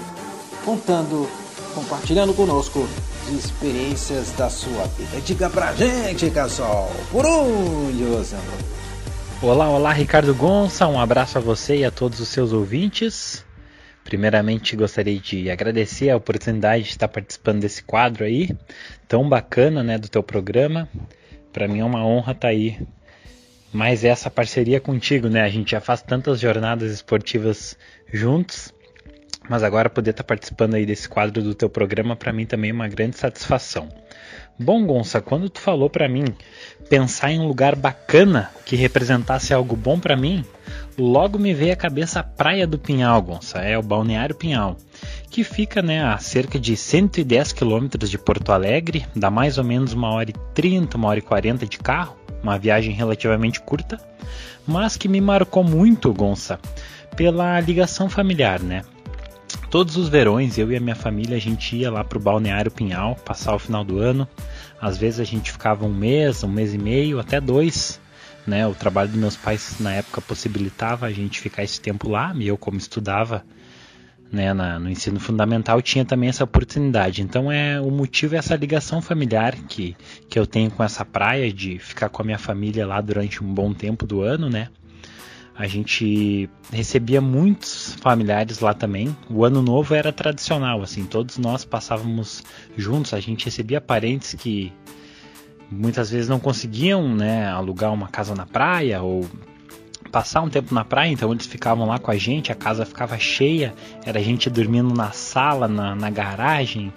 contando, 0.64 1.28
compartilhando 1.74 2.32
conosco 2.32 2.88
de 3.28 3.36
experiências 3.36 4.30
da 4.38 4.48
sua 4.48 4.84
vida. 4.96 5.20
Diga 5.20 5.50
pra 5.50 5.74
gente, 5.74 6.30
Cassol, 6.30 6.88
por 7.10 7.26
onde 7.26 8.04
você? 8.04 8.36
Olá, 9.42 9.68
olá, 9.68 9.92
Ricardo 9.92 10.32
Gonça, 10.34 10.86
um 10.86 11.00
abraço 11.00 11.38
a 11.38 11.40
você 11.40 11.78
e 11.78 11.84
a 11.84 11.90
todos 11.90 12.20
os 12.20 12.28
seus 12.28 12.52
ouvintes. 12.52 13.27
Primeiramente, 14.08 14.74
gostaria 14.74 15.18
de 15.18 15.50
agradecer 15.50 16.08
a 16.08 16.16
oportunidade 16.16 16.84
de 16.84 16.88
estar 16.88 17.08
participando 17.08 17.60
desse 17.60 17.82
quadro 17.82 18.24
aí, 18.24 18.56
tão 19.06 19.28
bacana, 19.28 19.82
né, 19.82 19.98
do 19.98 20.08
teu 20.08 20.22
programa. 20.22 20.88
Para 21.52 21.68
mim 21.68 21.80
é 21.80 21.84
uma 21.84 22.02
honra 22.02 22.32
estar 22.32 22.48
aí. 22.48 22.80
Mas 23.70 24.04
essa 24.04 24.30
parceria 24.30 24.80
contigo, 24.80 25.28
né? 25.28 25.42
A 25.42 25.50
gente 25.50 25.72
já 25.72 25.80
faz 25.82 26.00
tantas 26.00 26.40
jornadas 26.40 26.90
esportivas 26.90 27.76
juntos, 28.10 28.72
mas 29.46 29.62
agora 29.62 29.90
poder 29.90 30.12
estar 30.12 30.24
participando 30.24 30.72
aí 30.72 30.86
desse 30.86 31.06
quadro 31.06 31.42
do 31.42 31.54
teu 31.54 31.68
programa 31.68 32.16
para 32.16 32.32
mim 32.32 32.46
também 32.46 32.70
é 32.70 32.72
uma 32.72 32.88
grande 32.88 33.18
satisfação. 33.18 33.90
Bom, 34.58 34.86
Gonça, 34.86 35.20
quando 35.20 35.50
tu 35.50 35.60
falou 35.60 35.90
para 35.90 36.08
mim 36.08 36.24
pensar 36.88 37.30
em 37.30 37.40
um 37.40 37.46
lugar 37.46 37.76
bacana 37.76 38.50
que 38.64 38.74
representasse 38.74 39.52
algo 39.52 39.76
bom 39.76 40.00
para 40.00 40.16
mim, 40.16 40.46
logo 40.98 41.38
me 41.38 41.54
veio 41.54 41.72
à 41.72 41.76
cabeça 41.76 42.20
a 42.20 42.24
Praia 42.24 42.66
do 42.66 42.78
Pinhal, 42.78 43.22
Gonça, 43.22 43.58
é 43.58 43.78
o 43.78 43.82
Balneário 43.82 44.34
Pinhal, 44.34 44.76
que 45.30 45.44
fica 45.44 45.80
né, 45.80 46.02
a 46.02 46.18
cerca 46.18 46.58
de 46.58 46.76
110 46.76 47.52
quilômetros 47.52 48.10
de 48.10 48.18
Porto 48.18 48.50
Alegre, 48.50 49.06
dá 49.14 49.30
mais 49.30 49.58
ou 49.58 49.64
menos 49.64 49.92
uma 49.92 50.10
hora 50.10 50.30
e 50.30 50.34
30, 50.54 50.96
uma 50.96 51.08
hora 51.08 51.20
e 51.20 51.22
40 51.22 51.66
de 51.66 51.78
carro, 51.78 52.16
uma 52.42 52.58
viagem 52.58 52.92
relativamente 52.92 53.60
curta, 53.60 54.00
mas 54.66 54.96
que 54.96 55.08
me 55.08 55.20
marcou 55.20 55.62
muito, 55.62 56.12
Gonça, 56.12 56.58
pela 57.16 57.60
ligação 57.60 58.10
familiar, 58.10 58.60
né? 58.60 58.82
Todos 59.70 59.96
os 59.96 60.08
verões, 60.08 60.58
eu 60.58 60.72
e 60.72 60.76
a 60.76 60.80
minha 60.80 60.96
família, 60.96 61.36
a 61.36 61.40
gente 61.40 61.76
ia 61.76 61.90
lá 61.90 62.02
pro 62.02 62.18
Balneário 62.18 62.70
Pinhal, 62.70 63.14
passar 63.16 63.54
o 63.54 63.58
final 63.58 63.84
do 63.84 63.98
ano. 63.98 64.26
Às 64.80 64.96
vezes 64.96 65.20
a 65.20 65.24
gente 65.24 65.52
ficava 65.52 65.84
um 65.84 65.92
mês, 65.92 66.42
um 66.42 66.48
mês 66.48 66.72
e 66.72 66.78
meio, 66.78 67.18
até 67.18 67.40
dois. 67.40 68.00
Né? 68.48 68.66
O 68.66 68.74
trabalho 68.74 69.10
dos 69.10 69.18
meus 69.18 69.36
pais 69.36 69.76
na 69.78 69.92
época 69.92 70.20
possibilitava 70.22 71.06
a 71.06 71.12
gente 71.12 71.38
ficar 71.38 71.62
esse 71.62 71.80
tempo 71.80 72.08
lá, 72.08 72.32
e 72.34 72.48
eu 72.48 72.56
como 72.56 72.78
estudava 72.78 73.44
né, 74.32 74.52
na, 74.52 74.78
no 74.78 74.90
ensino 74.90 75.18
fundamental 75.18 75.80
tinha 75.80 76.04
também 76.04 76.28
essa 76.28 76.44
oportunidade. 76.44 77.22
Então 77.22 77.50
é 77.52 77.80
o 77.80 77.90
motivo 77.90 78.34
é 78.34 78.38
essa 78.38 78.56
ligação 78.56 79.00
familiar 79.00 79.54
que, 79.54 79.96
que 80.28 80.38
eu 80.38 80.46
tenho 80.46 80.70
com 80.70 80.82
essa 80.82 81.04
praia 81.04 81.52
de 81.52 81.78
ficar 81.78 82.08
com 82.08 82.22
a 82.22 82.24
minha 82.24 82.38
família 82.38 82.86
lá 82.86 83.00
durante 83.00 83.42
um 83.42 83.52
bom 83.52 83.72
tempo 83.72 84.06
do 84.06 84.22
ano, 84.22 84.48
né? 84.48 84.68
A 85.54 85.66
gente 85.66 86.48
recebia 86.72 87.20
muitos 87.20 87.96
familiares 88.00 88.60
lá 88.60 88.72
também. 88.72 89.14
O 89.28 89.44
ano 89.44 89.60
novo 89.60 89.92
era 89.92 90.12
tradicional, 90.12 90.82
assim, 90.82 91.04
todos 91.04 91.36
nós 91.36 91.64
passávamos 91.64 92.44
juntos. 92.76 93.12
A 93.12 93.18
gente 93.18 93.46
recebia 93.46 93.80
parentes 93.80 94.34
que 94.34 94.72
muitas 95.70 96.10
vezes 96.10 96.28
não 96.28 96.40
conseguiam, 96.40 97.14
né, 97.14 97.48
alugar 97.48 97.92
uma 97.92 98.08
casa 98.08 98.34
na 98.34 98.46
praia 98.46 99.02
ou 99.02 99.26
passar 100.10 100.40
um 100.40 100.48
tempo 100.48 100.74
na 100.74 100.84
praia, 100.84 101.10
então 101.10 101.30
eles 101.32 101.46
ficavam 101.46 101.86
lá 101.86 101.98
com 101.98 102.10
a 102.10 102.16
gente, 102.16 102.50
a 102.50 102.54
casa 102.54 102.84
ficava 102.84 103.18
cheia, 103.18 103.74
era 104.04 104.18
a 104.18 104.22
gente 104.22 104.48
dormindo 104.48 104.94
na 104.94 105.10
sala, 105.12 105.68
na, 105.68 105.94
na 105.94 106.10
garagem, 106.10 106.92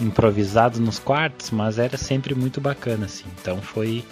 improvisado 0.00 0.80
nos 0.80 0.98
quartos, 0.98 1.50
mas 1.50 1.78
era 1.78 1.96
sempre 1.96 2.34
muito 2.34 2.60
bacana, 2.60 3.06
assim. 3.06 3.24
Então 3.40 3.60
foi 3.60 4.04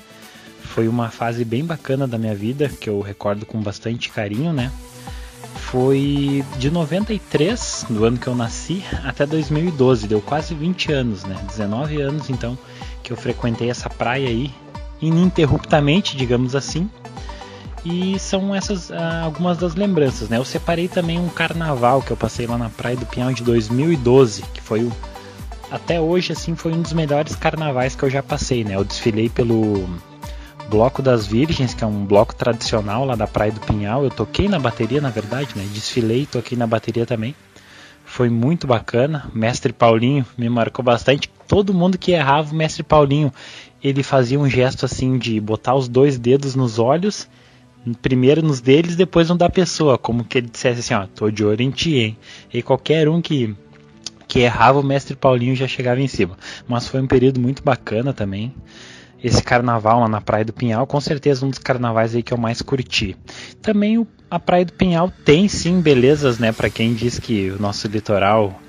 foi 0.62 0.86
uma 0.86 1.08
fase 1.08 1.44
bem 1.44 1.64
bacana 1.64 2.06
da 2.06 2.16
minha 2.16 2.34
vida, 2.34 2.68
que 2.68 2.88
eu 2.88 3.00
recordo 3.00 3.44
com 3.44 3.60
bastante 3.60 4.08
carinho, 4.10 4.52
né? 4.52 4.70
Foi 5.56 6.44
de 6.58 6.70
93, 6.70 7.86
do 7.90 8.04
ano 8.04 8.18
que 8.18 8.28
eu 8.28 8.34
nasci, 8.36 8.84
até 9.02 9.26
2012, 9.26 10.06
deu 10.06 10.20
quase 10.20 10.54
20 10.54 10.92
anos, 10.92 11.24
né? 11.24 11.36
19 11.48 12.00
anos 12.00 12.30
então 12.30 12.56
que 13.10 13.12
eu 13.12 13.16
frequentei 13.16 13.68
essa 13.68 13.90
praia 13.90 14.28
aí 14.28 14.54
ininterruptamente, 15.02 16.16
digamos 16.16 16.54
assim. 16.54 16.88
E 17.84 18.16
são 18.20 18.54
essas 18.54 18.92
ah, 18.92 19.22
algumas 19.24 19.58
das 19.58 19.74
lembranças, 19.74 20.28
né? 20.28 20.36
Eu 20.36 20.44
separei 20.44 20.86
também 20.86 21.18
um 21.18 21.28
carnaval 21.28 22.02
que 22.02 22.12
eu 22.12 22.16
passei 22.16 22.46
lá 22.46 22.56
na 22.56 22.68
praia 22.68 22.96
do 22.96 23.04
Pinhal 23.06 23.32
de 23.32 23.42
2012, 23.42 24.42
que 24.54 24.60
foi 24.60 24.84
o 24.84 24.92
até 25.72 26.00
hoje 26.00 26.32
assim 26.32 26.54
foi 26.56 26.72
um 26.72 26.82
dos 26.82 26.92
melhores 26.92 27.34
carnavais 27.36 27.94
que 27.94 28.02
eu 28.02 28.10
já 28.10 28.22
passei, 28.22 28.62
né? 28.62 28.76
Eu 28.76 28.84
desfilei 28.84 29.28
pelo 29.28 29.88
Bloco 30.68 31.02
das 31.02 31.26
Virgens, 31.26 31.74
que 31.74 31.82
é 31.82 31.86
um 31.86 32.04
bloco 32.04 32.34
tradicional 32.34 33.04
lá 33.04 33.16
da 33.16 33.26
Praia 33.26 33.50
do 33.50 33.60
Pinhal. 33.60 34.04
Eu 34.04 34.10
toquei 34.10 34.48
na 34.48 34.58
bateria, 34.58 35.00
na 35.00 35.10
verdade, 35.10 35.50
né? 35.56 35.66
Desfilei, 35.72 36.26
toquei 36.26 36.56
na 36.56 36.66
bateria 36.66 37.06
também. 37.06 37.34
Foi 38.04 38.28
muito 38.28 38.66
bacana. 38.66 39.28
Mestre 39.32 39.72
Paulinho 39.72 40.26
me 40.36 40.48
marcou 40.48 40.84
bastante. 40.84 41.30
Todo 41.50 41.74
mundo 41.74 41.98
que 41.98 42.12
errava 42.12 42.52
o 42.52 42.54
Mestre 42.54 42.84
Paulinho, 42.84 43.32
ele 43.82 44.04
fazia 44.04 44.38
um 44.38 44.48
gesto 44.48 44.84
assim 44.84 45.18
de 45.18 45.40
botar 45.40 45.74
os 45.74 45.88
dois 45.88 46.16
dedos 46.16 46.54
nos 46.54 46.78
olhos, 46.78 47.28
primeiro 48.00 48.40
nos 48.40 48.60
deles, 48.60 48.94
depois 48.94 49.28
no 49.28 49.36
da 49.36 49.50
pessoa, 49.50 49.98
como 49.98 50.22
que 50.22 50.38
ele 50.38 50.46
dissesse 50.46 50.78
assim, 50.78 50.94
ó, 50.94 51.08
tô 51.12 51.28
de 51.28 51.44
olho 51.44 51.60
em 51.60 51.72
ti, 51.72 51.96
hein? 51.96 52.18
E 52.54 52.62
qualquer 52.62 53.08
um 53.08 53.20
que 53.20 53.52
que 54.28 54.38
errava 54.38 54.78
o 54.78 54.84
Mestre 54.84 55.16
Paulinho 55.16 55.56
já 55.56 55.66
chegava 55.66 56.00
em 56.00 56.06
cima. 56.06 56.38
Mas 56.68 56.86
foi 56.86 57.00
um 57.00 57.06
período 57.08 57.40
muito 57.40 57.64
bacana 57.64 58.12
também 58.12 58.54
esse 59.20 59.42
carnaval 59.42 59.98
lá 59.98 60.08
na 60.08 60.20
Praia 60.20 60.44
do 60.44 60.52
Pinhal, 60.52 60.86
com 60.86 61.00
certeza 61.00 61.44
um 61.44 61.50
dos 61.50 61.58
carnavais 61.58 62.14
aí 62.14 62.22
que 62.22 62.32
eu 62.32 62.38
mais 62.38 62.62
curti. 62.62 63.16
Também 63.60 63.98
o, 63.98 64.06
a 64.30 64.38
Praia 64.38 64.64
do 64.64 64.72
Pinhal 64.72 65.12
tem 65.24 65.48
sim 65.48 65.80
belezas, 65.80 66.38
né, 66.38 66.52
para 66.52 66.70
quem 66.70 66.94
diz 66.94 67.18
que 67.18 67.50
o 67.50 67.60
nosso 67.60 67.88
litoral 67.88 68.60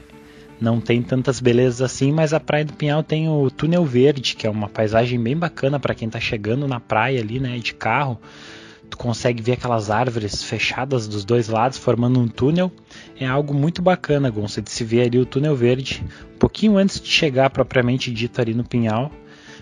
não 0.62 0.80
tem 0.80 1.02
tantas 1.02 1.40
belezas 1.40 1.82
assim, 1.82 2.12
mas 2.12 2.34
a 2.34 2.40
Praia 2.40 2.64
do 2.64 2.74
Pinhal 2.74 3.02
tem 3.02 3.28
o 3.28 3.50
Túnel 3.50 3.84
Verde, 3.84 4.36
que 4.36 4.46
é 4.46 4.50
uma 4.50 4.70
paisagem 4.70 5.22
bem 5.22 5.36
bacana 5.36 5.80
para 5.80 5.96
quem 5.96 6.08
está 6.08 6.20
chegando 6.20 6.68
na 6.68 6.80
praia 6.80 7.20
ali, 7.20 7.40
né, 7.40 7.58
de 7.58 7.74
carro. 7.74 8.20
Tu 8.90 8.98
consegue 8.98 9.42
ver 9.42 9.54
aquelas 9.54 9.90
árvores 9.90 10.44
fechadas 10.44 11.08
dos 11.08 11.26
dois 11.26 11.48
lados 11.48 11.78
formando 11.78 12.20
um 12.20 12.28
túnel. 12.28 12.72
É 13.20 13.26
algo 13.26 13.54
muito 13.54 13.82
bacana, 13.82 14.30
Gonça, 14.30 14.62
de 14.62 14.70
se 14.70 14.84
ver 14.84 15.08
ali 15.08 15.18
o 15.18 15.26
Túnel 15.26 15.56
Verde, 15.56 16.04
um 16.36 16.38
pouquinho 16.38 16.78
antes 16.78 17.00
de 17.00 17.10
chegar 17.10 17.50
propriamente 17.50 18.12
dito 18.12 18.40
ali 18.40 18.54
no 18.54 18.64
Pinhal 18.64 19.12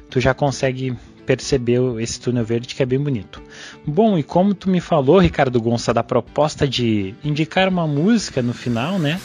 tu 0.10 0.20
já 0.20 0.34
consegue 0.34 0.96
perceber 1.26 1.80
esse 2.00 2.20
túnel 2.20 2.44
verde 2.44 2.74
que 2.74 2.82
é 2.82 2.86
bem 2.86 3.00
bonito. 3.00 3.42
Bom, 3.86 4.18
e 4.18 4.24
como 4.24 4.56
tu 4.56 4.70
me 4.70 4.82
falou, 4.82 5.20
Ricardo 5.20 5.62
Gonça, 5.62 5.94
da 5.94 6.04
proposta 6.04 6.68
de 6.68 7.14
indicar 7.24 7.70
uma 7.70 7.86
música 7.86 8.42
no 8.42 8.54
final, 8.54 8.98
né? 8.98 9.22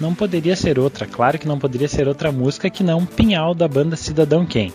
Não 0.00 0.14
poderia 0.14 0.54
ser 0.54 0.78
outra, 0.78 1.06
claro 1.06 1.38
que 1.38 1.48
não 1.48 1.58
poderia 1.58 1.88
ser 1.88 2.06
outra 2.06 2.30
música 2.30 2.70
que 2.70 2.84
não 2.84 3.04
Pinhal 3.04 3.54
da 3.54 3.66
banda 3.66 3.96
Cidadão 3.96 4.46
Quem. 4.46 4.72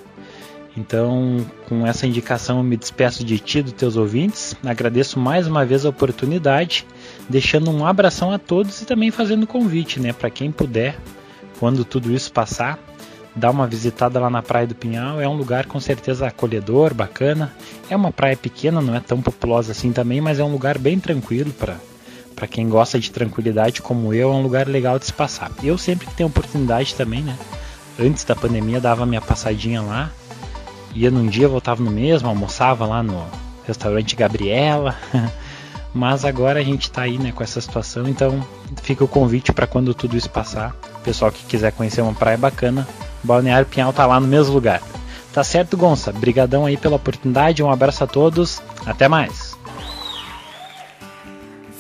Então, 0.75 1.45
com 1.69 1.85
essa 1.85 2.07
indicação, 2.07 2.57
eu 2.57 2.63
me 2.63 2.75
despeço 2.75 3.23
de 3.23 3.37
ti, 3.37 3.61
dos 3.61 3.73
teus 3.73 3.95
ouvintes. 3.95 4.55
Agradeço 4.65 5.19
mais 5.19 5.47
uma 5.47 5.63
vez 5.63 5.85
a 5.85 5.89
oportunidade, 5.89 6.85
deixando 7.29 7.69
um 7.71 7.85
abração 7.85 8.31
a 8.31 8.39
todos 8.39 8.81
e 8.81 8.85
também 8.85 9.11
fazendo 9.11 9.45
convite, 9.45 9.99
né, 9.99 10.11
para 10.11 10.31
quem 10.31 10.51
puder, 10.51 10.97
quando 11.59 11.85
tudo 11.85 12.11
isso 12.11 12.33
passar, 12.33 12.79
dá 13.35 13.49
uma 13.49 13.67
visitada 13.67 14.19
lá 14.19 14.29
na 14.29 14.41
Praia 14.41 14.67
do 14.67 14.75
Pinhal. 14.75 15.21
É 15.21 15.27
um 15.27 15.35
lugar 15.35 15.65
com 15.65 15.79
certeza 15.79 16.27
acolhedor, 16.27 16.93
bacana. 16.93 17.53
É 17.89 17.95
uma 17.95 18.11
praia 18.11 18.35
pequena, 18.35 18.81
não 18.81 18.95
é 18.95 18.99
tão 18.99 19.21
populosa 19.21 19.71
assim 19.71 19.91
também, 19.91 20.21
mas 20.21 20.39
é 20.39 20.43
um 20.43 20.51
lugar 20.51 20.77
bem 20.77 20.99
tranquilo 20.99 21.51
para 21.51 21.77
para 22.43 22.47
quem 22.49 22.67
gosta 22.67 22.99
de 22.99 23.09
tranquilidade 23.09 23.81
como 23.81 24.13
eu, 24.13 24.29
é 24.29 24.35
um 24.35 24.41
lugar 24.41 24.67
legal 24.67 24.99
de 24.99 25.05
se 25.05 25.13
passar. 25.13 25.49
Eu 25.63 25.77
sempre 25.77 26.05
que 26.05 26.13
tenho 26.13 26.27
oportunidade 26.27 26.93
também, 26.93 27.21
né? 27.21 27.37
Antes 27.97 28.25
da 28.25 28.35
pandemia 28.35 28.81
dava 28.81 29.05
minha 29.05 29.21
passadinha 29.21 29.81
lá, 29.81 30.11
ia 30.93 31.09
num 31.09 31.25
dia, 31.25 31.47
voltava 31.47 31.81
no 31.81 31.89
mesmo, 31.89 32.27
almoçava 32.27 32.85
lá 32.85 33.01
no 33.01 33.25
restaurante 33.65 34.13
Gabriela. 34.13 34.93
Mas 35.93 36.25
agora 36.25 36.59
a 36.59 36.63
gente 36.63 36.81
está 36.81 37.03
aí 37.03 37.17
né, 37.17 37.31
com 37.31 37.41
essa 37.41 37.61
situação, 37.61 38.09
então 38.09 38.45
fica 38.81 39.05
o 39.05 39.07
convite 39.07 39.53
para 39.53 39.65
quando 39.65 39.93
tudo 39.93 40.17
isso 40.17 40.29
passar. 40.29 40.75
Pessoal 41.01 41.31
que 41.31 41.45
quiser 41.45 41.71
conhecer 41.71 42.01
uma 42.01 42.13
praia 42.13 42.37
bacana, 42.37 42.85
Balneário 43.23 43.67
Pinhal 43.67 43.93
tá 43.93 44.05
lá 44.05 44.19
no 44.19 44.27
mesmo 44.27 44.53
lugar. 44.53 44.81
Tá 45.31 45.45
certo, 45.45 45.77
Gonça? 45.77 46.11
Brigadão 46.11 46.65
aí 46.65 46.75
pela 46.75 46.97
oportunidade, 46.97 47.63
um 47.63 47.71
abraço 47.71 48.03
a 48.03 48.07
todos, 48.07 48.61
até 48.85 49.07
mais. 49.07 49.42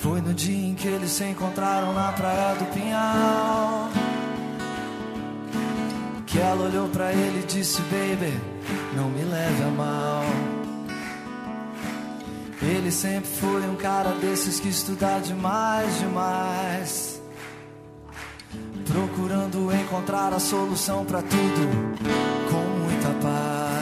Foi 0.03 0.19
no 0.19 0.33
dia 0.33 0.67
em 0.67 0.75
que 0.75 0.85
eles 0.85 1.11
se 1.11 1.23
encontraram 1.23 1.93
na 1.93 2.11
praia 2.11 2.55
do 2.55 2.65
Pinhal 2.73 3.89
Que 6.25 6.39
ela 6.39 6.65
olhou 6.65 6.89
para 6.89 7.13
ele 7.13 7.39
e 7.39 7.45
disse, 7.45 7.81
baby, 7.83 8.37
não 8.97 9.07
me 9.07 9.23
leve 9.23 9.63
a 9.63 9.67
mal. 9.69 10.25
Ele 12.61 12.91
sempre 12.91 13.29
foi 13.29 13.61
um 13.65 13.77
cara 13.77 14.09
desses 14.15 14.59
que 14.59 14.67
estuda 14.67 15.19
demais, 15.19 15.97
demais 15.99 17.21
Procurando 18.85 19.73
encontrar 19.73 20.33
a 20.33 20.39
solução 20.39 21.05
para 21.05 21.21
tudo 21.21 21.95
com 22.51 22.61
muita 22.83 23.07
paz 23.21 23.72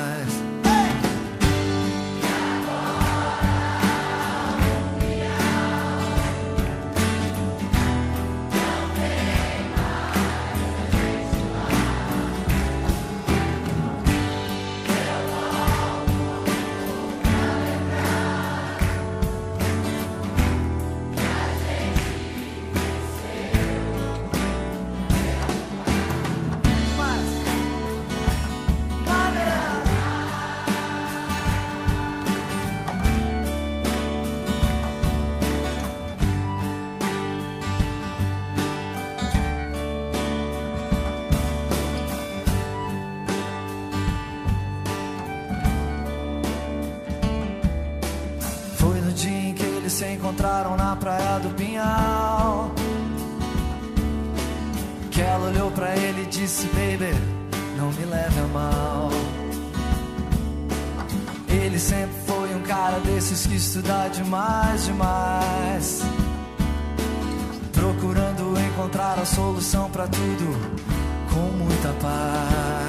encontraram 50.01 50.75
na 50.75 50.95
praia 50.95 51.39
do 51.39 51.49
Pinhal. 51.55 52.71
Que 55.11 55.21
ela 55.21 55.49
olhou 55.49 55.71
pra 55.71 55.95
ele 55.95 56.23
e 56.23 56.25
disse: 56.25 56.67
Baby, 56.67 57.13
não 57.77 57.91
me 57.91 58.05
leve 58.05 58.39
a 58.39 58.47
mal. 58.47 59.09
Ele 61.47 61.77
sempre 61.77 62.15
foi 62.25 62.55
um 62.55 62.61
cara 62.61 62.99
desses 63.01 63.45
que 63.45 63.55
estuda 63.55 64.07
demais, 64.07 64.85
demais. 64.85 66.01
Procurando 67.73 68.59
encontrar 68.59 69.19
a 69.19 69.25
solução 69.25 69.89
para 69.89 70.07
tudo 70.07 70.81
com 71.29 71.57
muita 71.57 71.89
paz. 72.01 72.80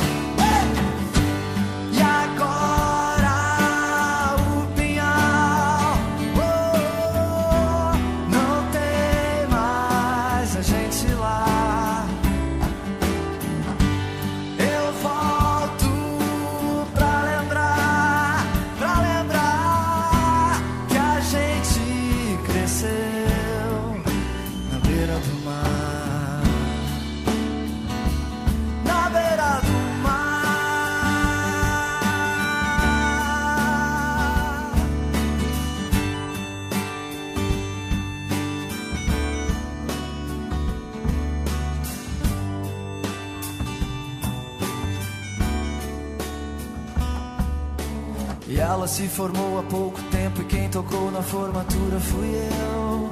Ela 48.83 48.88
se 48.88 49.07
formou 49.07 49.61
há 49.61 49.62
pouco 49.62 50.03
tempo 50.11 50.42
e 50.42 50.45
quem 50.45 50.68
tocou 50.68 51.09
na 51.12 51.23
formatura 51.23 52.01
fui 52.01 52.35
eu. 52.35 53.11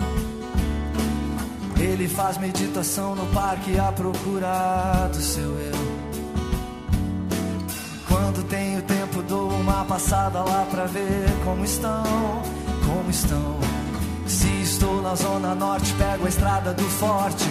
Ele 1.80 2.08
faz 2.08 2.38
meditação 2.38 3.14
no 3.14 3.24
parque 3.26 3.78
à 3.78 3.92
procura 3.92 5.08
do 5.12 5.20
seu 5.20 5.48
eu. 5.60 5.72
Quando 8.08 8.42
tenho 8.48 8.82
tempo 8.82 9.22
dou 9.22 9.48
uma 9.48 9.84
passada 9.84 10.42
lá 10.42 10.66
pra 10.68 10.86
ver 10.86 11.30
como 11.44 11.64
estão, 11.64 12.02
como 12.84 13.08
estão. 13.08 13.56
Se 14.26 14.48
estou 14.62 15.00
na 15.00 15.14
zona 15.14 15.54
norte, 15.54 15.94
pego 15.94 16.26
a 16.26 16.28
estrada 16.28 16.74
do 16.74 16.82
forte 16.82 17.44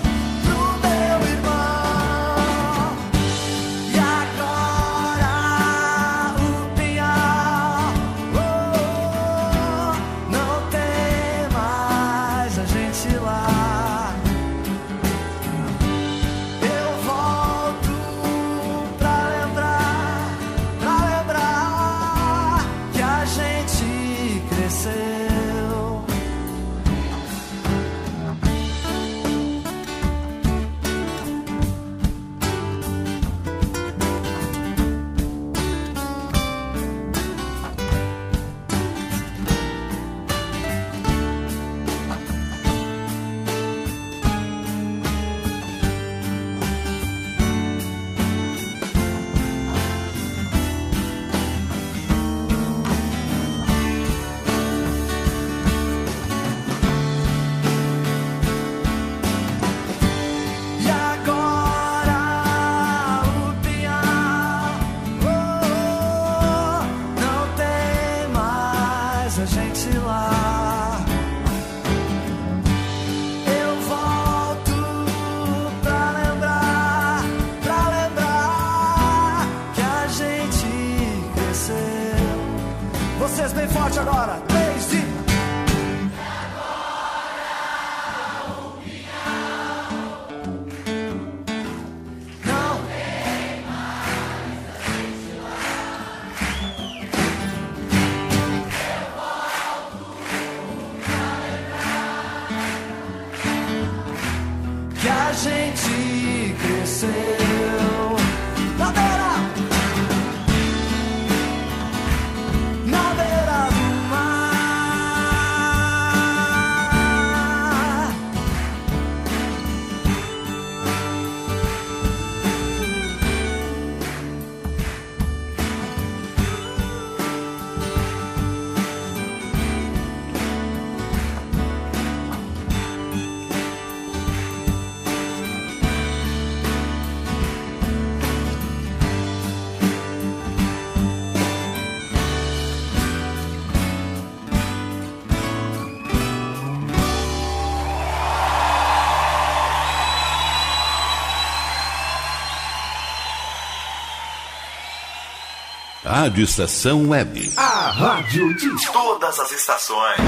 Rádio 156.20 156.44
Estação 156.44 157.08
Web. 157.12 157.54
A 157.56 157.92
rádio 157.92 158.54
de 158.54 158.92
todas 158.92 159.40
as 159.40 159.54
estações. 159.54 160.20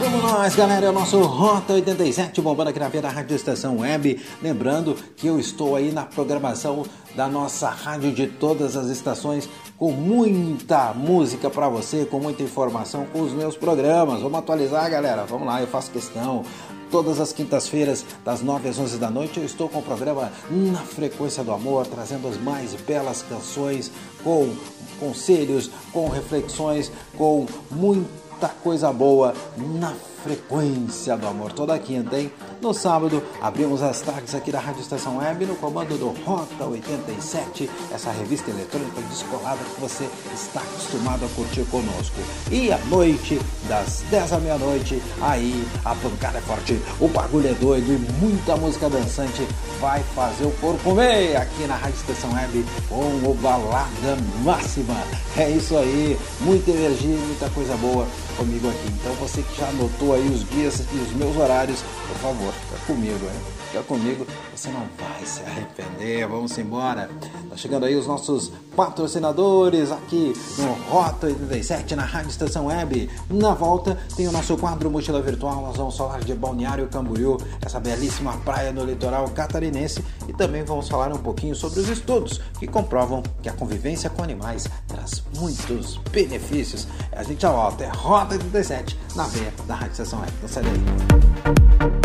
Vamos 0.00 0.22
nós, 0.24 0.56
galera, 0.56 0.86
é 0.86 0.90
o 0.90 0.92
nosso 0.92 1.20
Rota 1.22 1.74
87 1.74 2.40
bombando 2.40 2.70
aqui 2.70 2.80
na 2.80 2.88
Via 2.88 3.00
da 3.00 3.10
Rádio 3.10 3.36
Estação 3.36 3.78
Web. 3.78 4.20
Lembrando 4.42 4.96
que 5.14 5.28
eu 5.28 5.38
estou 5.38 5.76
aí 5.76 5.92
na 5.92 6.02
programação 6.02 6.84
da 7.14 7.28
nossa 7.28 7.70
rádio 7.70 8.10
de 8.10 8.26
todas 8.26 8.76
as 8.76 8.88
estações 8.88 9.48
com 9.78 9.92
muita 9.92 10.92
música 10.94 11.48
para 11.48 11.68
você, 11.68 12.04
com 12.04 12.18
muita 12.18 12.42
informação 12.42 13.06
com 13.06 13.20
os 13.20 13.32
meus 13.32 13.56
programas. 13.56 14.20
Vamos 14.20 14.40
atualizar, 14.40 14.90
galera. 14.90 15.24
Vamos 15.26 15.46
lá, 15.46 15.60
eu 15.60 15.68
faço 15.68 15.92
questão. 15.92 16.44
Todas 16.90 17.20
as 17.20 17.32
quintas-feiras, 17.32 18.04
das 18.24 18.42
9 18.42 18.68
às 18.68 18.78
11 18.78 18.98
da 18.98 19.08
noite, 19.08 19.38
eu 19.38 19.44
estou 19.44 19.68
com 19.68 19.78
o 19.78 19.82
programa 19.82 20.32
Na 20.50 20.80
Frequência 20.80 21.44
do 21.44 21.52
Amor, 21.52 21.86
trazendo 21.86 22.26
as 22.26 22.36
mais 22.36 22.74
belas 22.74 23.22
canções, 23.22 23.92
com 24.24 24.52
conselhos, 24.98 25.70
com 25.92 26.08
reflexões, 26.08 26.90
com 27.16 27.46
muita 27.70 28.48
coisa 28.62 28.92
boa 28.92 29.34
na 29.78 29.94
Frequência 30.22 31.16
do 31.16 31.26
Amor. 31.26 31.52
Toda 31.52 31.78
quinta, 31.78 32.18
hein? 32.18 32.30
No 32.60 32.74
sábado, 32.74 33.22
abrimos 33.40 33.82
as 33.82 34.00
tardes 34.02 34.34
aqui 34.34 34.52
da 34.52 34.60
Rádio 34.60 34.82
Estação 34.82 35.16
Web 35.16 35.46
no 35.46 35.56
comando 35.56 35.96
do 35.96 36.08
Rota 36.24 36.64
87, 36.64 37.70
essa 37.90 38.10
revista 38.10 38.50
eletrônica 38.50 39.00
descolada 39.08 39.58
que 39.64 39.80
você 39.80 40.08
está 40.34 40.60
acostumado 40.60 41.24
a 41.24 41.28
curtir 41.28 41.64
conosco. 41.70 42.20
E 42.50 42.70
à 42.70 42.78
noite, 42.86 43.40
das 43.66 44.02
10 44.10 44.32
à 44.34 44.38
meia-noite, 44.38 45.02
aí 45.22 45.66
a 45.84 45.94
pancada 45.94 46.38
é 46.38 46.42
forte, 46.42 46.80
o 47.00 47.08
bagulho 47.08 47.48
é 47.48 47.54
doido 47.54 47.92
e 47.92 47.98
muita 48.22 48.56
música 48.56 48.90
dançante 48.90 49.46
vai 49.80 50.02
fazer 50.14 50.44
o 50.44 50.50
corpo 50.52 50.82
comer 50.82 51.36
aqui 51.36 51.64
na 51.66 51.76
Rádio 51.76 51.96
Estação 51.96 52.32
Web 52.34 52.64
com 52.88 53.30
o 53.30 53.34
Balada 53.40 54.16
Máxima. 54.42 54.96
É 55.36 55.48
isso 55.48 55.76
aí, 55.76 56.18
muita 56.40 56.70
energia 56.70 57.16
muita 57.16 57.48
coisa 57.50 57.76
boa 57.76 58.06
comigo 58.40 58.70
aqui. 58.70 58.88
Então 58.98 59.12
você 59.16 59.42
que 59.42 59.60
já 59.60 59.68
anotou 59.68 60.14
aí 60.14 60.26
os 60.28 60.48
dias 60.48 60.82
e 60.92 60.96
os 60.96 61.12
meus 61.12 61.36
horários, 61.36 61.84
por 62.08 62.16
favor, 62.16 62.52
fica 62.54 62.80
comigo, 62.86 63.26
hein? 63.26 63.59
Fica 63.70 63.84
comigo, 63.84 64.26
você 64.52 64.68
não 64.68 64.84
vai 64.98 65.24
se 65.24 65.42
arrepender. 65.44 66.26
Vamos 66.26 66.58
embora. 66.58 67.08
Tá 67.48 67.56
chegando 67.56 67.86
aí 67.86 67.94
os 67.94 68.04
nossos 68.04 68.50
patrocinadores 68.74 69.92
aqui 69.92 70.32
no 70.58 70.72
Rota 70.90 71.28
87 71.28 71.94
na 71.94 72.02
Rádio 72.02 72.30
Estação 72.30 72.66
Web. 72.66 73.08
Na 73.30 73.54
volta 73.54 73.96
tem 74.16 74.26
o 74.26 74.32
nosso 74.32 74.56
quadro 74.56 74.90
Mochila 74.90 75.22
Virtual. 75.22 75.62
Nós 75.62 75.76
vamos 75.76 75.96
falar 75.96 76.18
de 76.18 76.34
Balneário 76.34 76.88
Camboriú, 76.88 77.38
essa 77.64 77.78
belíssima 77.78 78.36
praia 78.38 78.72
no 78.72 78.84
litoral 78.84 79.28
catarinense. 79.28 80.04
E 80.26 80.32
também 80.32 80.64
vamos 80.64 80.88
falar 80.88 81.12
um 81.12 81.18
pouquinho 81.18 81.54
sobre 81.54 81.78
os 81.78 81.88
estudos 81.88 82.40
que 82.58 82.66
comprovam 82.66 83.22
que 83.40 83.48
a 83.48 83.52
convivência 83.52 84.10
com 84.10 84.24
animais 84.24 84.66
traz 84.88 85.22
muitos 85.36 85.98
benefícios. 86.10 86.88
A 87.12 87.22
gente 87.22 87.42
já 87.42 87.52
volta. 87.52 87.84
É 87.84 87.88
Rota 87.88 88.34
87 88.34 88.98
na 89.14 89.28
veia 89.28 89.54
da 89.68 89.76
Rádio 89.76 89.92
Estação 89.92 90.20
Web. 90.22 90.32
Não 90.42 90.48
sai 90.48 90.64
daí. 90.64 91.99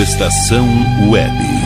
Estação 0.00 0.68
Web. 1.08 1.65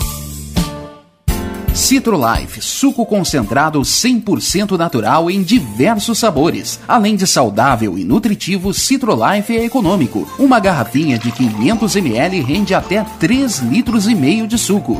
Citrolife, 1.81 2.61
suco 2.61 3.03
concentrado 3.07 3.81
100% 3.81 4.77
natural 4.77 5.31
em 5.31 5.41
diversos 5.41 6.19
sabores. 6.19 6.79
Além 6.87 7.15
de 7.15 7.25
saudável 7.25 7.97
e 7.97 8.03
nutritivo, 8.03 8.71
Citrolife 8.71 9.57
é 9.57 9.65
econômico. 9.65 10.31
Uma 10.37 10.59
garrafinha 10.59 11.17
de 11.17 11.31
500 11.31 11.95
ml 11.95 12.39
rende 12.41 12.75
até 12.75 13.03
3 13.19 13.61
litros 13.61 14.07
e 14.07 14.13
meio 14.13 14.47
de 14.47 14.59
suco. 14.59 14.99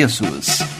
preços. 0.00 0.79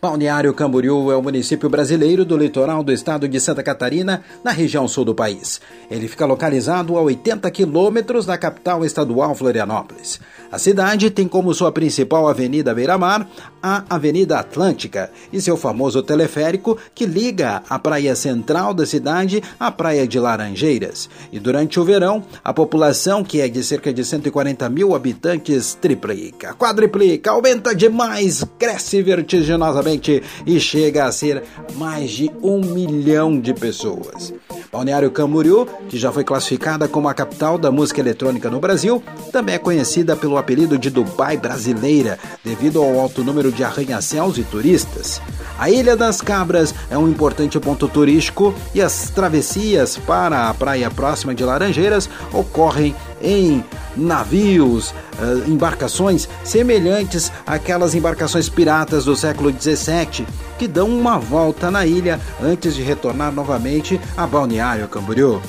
Balneário 0.00 0.52
Camboriú 0.52 1.10
é 1.10 1.16
o 1.16 1.22
município 1.22 1.70
brasileiro 1.70 2.24
do 2.24 2.36
litoral 2.36 2.84
do 2.84 2.92
estado 2.92 3.26
de 3.26 3.40
Santa 3.40 3.62
Catarina, 3.62 4.22
na 4.44 4.50
região 4.50 4.86
sul 4.86 5.06
do 5.06 5.14
país. 5.14 5.60
Ele 5.90 6.06
fica 6.06 6.26
localizado 6.26 6.98
a 6.98 7.02
80 7.02 7.50
quilômetros 7.50 8.26
da 8.26 8.36
capital 8.36 8.84
estadual 8.84 9.34
Florianópolis. 9.34 10.20
A 10.50 10.58
cidade 10.58 11.10
tem 11.10 11.26
como 11.26 11.52
sua 11.52 11.72
principal 11.72 12.28
avenida 12.28 12.74
beira-mar 12.74 13.28
a 13.62 13.84
Avenida 13.90 14.38
Atlântica 14.38 15.10
e 15.32 15.40
seu 15.40 15.56
famoso 15.56 16.02
teleférico 16.02 16.78
que 16.94 17.04
liga 17.04 17.64
a 17.68 17.78
praia 17.78 18.14
central 18.14 18.72
da 18.72 18.86
cidade 18.86 19.42
à 19.58 19.72
praia 19.72 20.06
de 20.06 20.20
Laranjeiras. 20.20 21.10
E 21.32 21.40
durante 21.40 21.80
o 21.80 21.84
verão, 21.84 22.22
a 22.44 22.54
população, 22.54 23.24
que 23.24 23.40
é 23.40 23.48
de 23.48 23.64
cerca 23.64 23.92
de 23.92 24.04
140 24.04 24.68
mil 24.68 24.94
habitantes, 24.94 25.74
triplica, 25.74 26.54
quadriplica, 26.54 27.32
aumenta 27.32 27.74
demais, 27.74 28.44
cresce 28.56 29.02
vertiginosamente 29.02 30.22
e 30.46 30.60
chega 30.60 31.06
a 31.06 31.12
ser 31.12 31.42
mais 31.74 32.10
de 32.10 32.30
um 32.40 32.60
milhão 32.60 33.40
de 33.40 33.52
pessoas. 33.52 34.32
Balneário 34.72 35.10
Camboriú, 35.10 35.66
que 35.88 35.98
já 35.98 36.12
foi 36.12 36.24
classificada 36.24 36.88
como 36.88 37.08
a 37.08 37.14
capital 37.14 37.58
da 37.58 37.70
música 37.70 38.00
eletrônica 38.00 38.50
no 38.50 38.60
Brasil, 38.60 39.02
também 39.32 39.54
é 39.54 39.58
conhecida 39.58 40.16
pelo 40.16 40.36
apelido 40.36 40.78
de 40.78 40.90
Dubai 40.90 41.36
brasileira, 41.36 42.18
devido 42.44 42.82
ao 42.82 42.98
alto 42.98 43.24
número 43.24 43.50
de 43.52 43.64
arranha-céus 43.64 44.38
e 44.38 44.42
turistas. 44.42 45.20
A 45.58 45.70
Ilha 45.70 45.96
das 45.96 46.20
Cabras 46.20 46.74
é 46.90 46.98
um 46.98 47.08
importante 47.08 47.58
ponto 47.58 47.88
turístico 47.88 48.54
e 48.74 48.82
as 48.82 49.10
travessias 49.10 49.96
para 49.96 50.48
a 50.48 50.54
praia 50.54 50.90
próxima 50.90 51.34
de 51.34 51.44
Laranjeiras 51.44 52.08
ocorrem 52.32 52.94
em 53.20 53.64
navios, 53.96 54.94
eh, 55.18 55.48
embarcações 55.48 56.28
semelhantes 56.44 57.32
àquelas 57.46 57.94
embarcações 57.94 58.48
piratas 58.48 59.04
do 59.04 59.16
século 59.16 59.50
XVII 59.50 60.26
que 60.58 60.68
dão 60.68 60.88
uma 60.88 61.18
volta 61.18 61.70
na 61.70 61.86
ilha 61.86 62.20
antes 62.42 62.74
de 62.74 62.82
retornar 62.82 63.32
novamente 63.32 64.00
a 64.16 64.26
Balneário 64.26 64.88
Camboriú. 64.88 65.40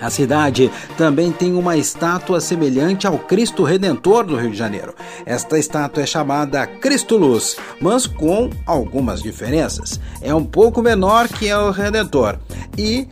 A 0.00 0.10
cidade 0.10 0.70
também 0.96 1.32
tem 1.32 1.54
uma 1.54 1.76
estátua 1.76 2.40
semelhante 2.40 3.06
ao 3.06 3.18
Cristo 3.18 3.64
Redentor 3.64 4.26
do 4.26 4.36
Rio 4.36 4.50
de 4.50 4.56
Janeiro. 4.56 4.94
Esta 5.24 5.58
estátua 5.58 6.02
é 6.02 6.06
chamada 6.06 6.66
Cristo 6.66 7.16
Luz, 7.16 7.56
mas 7.80 8.06
com 8.06 8.50
algumas 8.66 9.22
diferenças. 9.22 9.98
É 10.20 10.34
um 10.34 10.44
pouco 10.44 10.82
menor 10.82 11.28
que 11.28 11.52
o 11.52 11.70
Redentor 11.70 12.38
e 12.76 13.08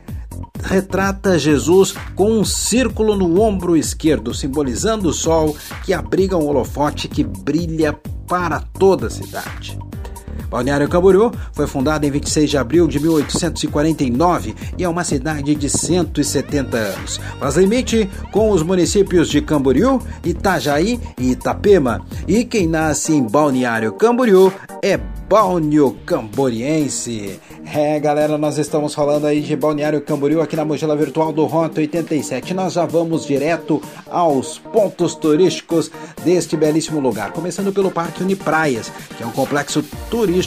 retrata 0.63 1.39
Jesus 1.39 1.95
com 2.15 2.41
um 2.41 2.45
círculo 2.45 3.17
no 3.17 3.41
ombro 3.41 3.77
esquerdo, 3.77 4.35
simbolizando 4.35 5.09
o 5.09 5.13
sol 5.13 5.57
que 5.85 5.93
abriga 5.93 6.37
um 6.37 6.47
holofote 6.47 7.09
que 7.09 7.23
brilha 7.23 7.93
para 8.27 8.61
toda 8.61 9.07
a 9.07 9.11
cidade. 9.11 9.79
Balneário 10.55 10.89
Camboriú 10.89 11.33
foi 11.53 11.67
fundada 11.67 12.07
em 12.07 12.13
26 12.13 12.49
de 12.49 12.57
abril 12.57 12.87
de 12.87 13.01
1849 13.01 14.55
e 14.79 14.85
é 14.85 14.89
uma 14.89 15.03
cidade 15.03 15.53
de 15.53 15.69
170 15.69 16.77
anos. 16.77 17.21
Faz 17.41 17.57
limite 17.57 18.09
com 18.31 18.53
os 18.53 18.63
municípios 18.63 19.29
de 19.29 19.41
Camboriú, 19.41 20.01
Itajaí 20.25 21.01
e 21.19 21.33
Itapema. 21.33 22.07
E 22.29 22.45
quem 22.45 22.69
nasce 22.69 23.13
em 23.13 23.25
Balneário 23.25 23.95
Camboriú 23.95 24.53
é 24.81 24.97
Balneo 25.29 25.97
Camboriense. 26.07 27.41
É, 27.75 27.99
galera, 27.99 28.39
nós 28.39 28.57
estamos 28.57 28.95
falando 28.95 29.27
aí 29.27 29.41
de 29.41 29.57
Balneário 29.57 30.01
Camboriú 30.03 30.41
aqui 30.41 30.55
na 30.55 30.65
mochila 30.65 30.95
virtual 30.95 31.33
do 31.33 31.45
Rota 31.47 31.81
87. 31.81 32.55
Nós 32.55 32.75
já 32.75 32.85
vamos 32.85 33.27
direto 33.27 33.83
aos 34.09 34.59
pontos 34.59 35.17
turísticos 35.17 35.91
deste 36.23 36.57
belíssimo 36.57 37.01
lugar. 37.01 37.33
Começando 37.33 37.73
pelo 37.73 37.91
Parque 37.91 38.23
Unipraias, 38.23 38.93
que 39.17 39.23
é 39.25 39.27
um 39.27 39.33
complexo 39.33 39.83
turístico 40.11 40.44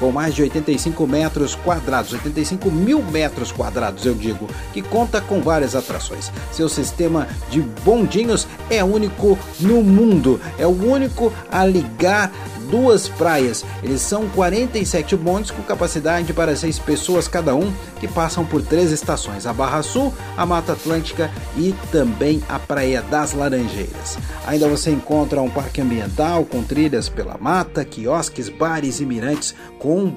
com 0.00 0.10
mais 0.10 0.34
de 0.34 0.42
85 0.42 1.06
metros 1.06 1.54
quadrados, 1.54 2.12
85 2.12 2.70
mil 2.70 3.02
metros 3.02 3.52
quadrados, 3.52 4.04
eu 4.04 4.14
digo, 4.14 4.48
que 4.72 4.82
conta 4.82 5.20
com 5.20 5.40
várias 5.40 5.74
atrações. 5.74 6.30
Seu 6.52 6.68
sistema 6.68 7.26
de 7.50 7.60
bondinhos 7.60 8.46
é 8.70 8.82
único 8.82 9.38
no 9.60 9.82
mundo, 9.82 10.40
é 10.58 10.66
o 10.66 10.70
único 10.70 11.32
a 11.50 11.64
ligar 11.64 12.32
duas 12.70 13.08
praias. 13.08 13.64
Eles 13.82 14.00
são 14.00 14.28
47 14.28 15.16
bondes 15.16 15.50
com 15.50 15.62
capacidade 15.62 16.32
para 16.32 16.56
seis 16.56 16.78
pessoas 16.78 17.28
cada 17.28 17.54
um, 17.54 17.72
que 18.00 18.08
passam 18.08 18.44
por 18.44 18.62
três 18.62 18.92
estações: 18.92 19.46
a 19.46 19.52
Barra 19.52 19.82
Sul, 19.82 20.12
a 20.36 20.46
Mata 20.46 20.72
Atlântica 20.72 21.30
e 21.56 21.74
também 21.90 22.42
a 22.48 22.58
Praia 22.58 23.02
das 23.02 23.32
Laranjeiras. 23.32 24.18
Ainda 24.46 24.68
você 24.68 24.90
encontra 24.90 25.42
um 25.42 25.50
parque 25.50 25.80
ambiental 25.80 26.44
com 26.44 26.62
trilhas 26.62 27.08
pela 27.08 27.36
mata, 27.38 27.84
quiosques, 27.84 28.48
bares 28.48 29.00
e 29.00 29.06
mirantes 29.06 29.54
com 29.78 30.12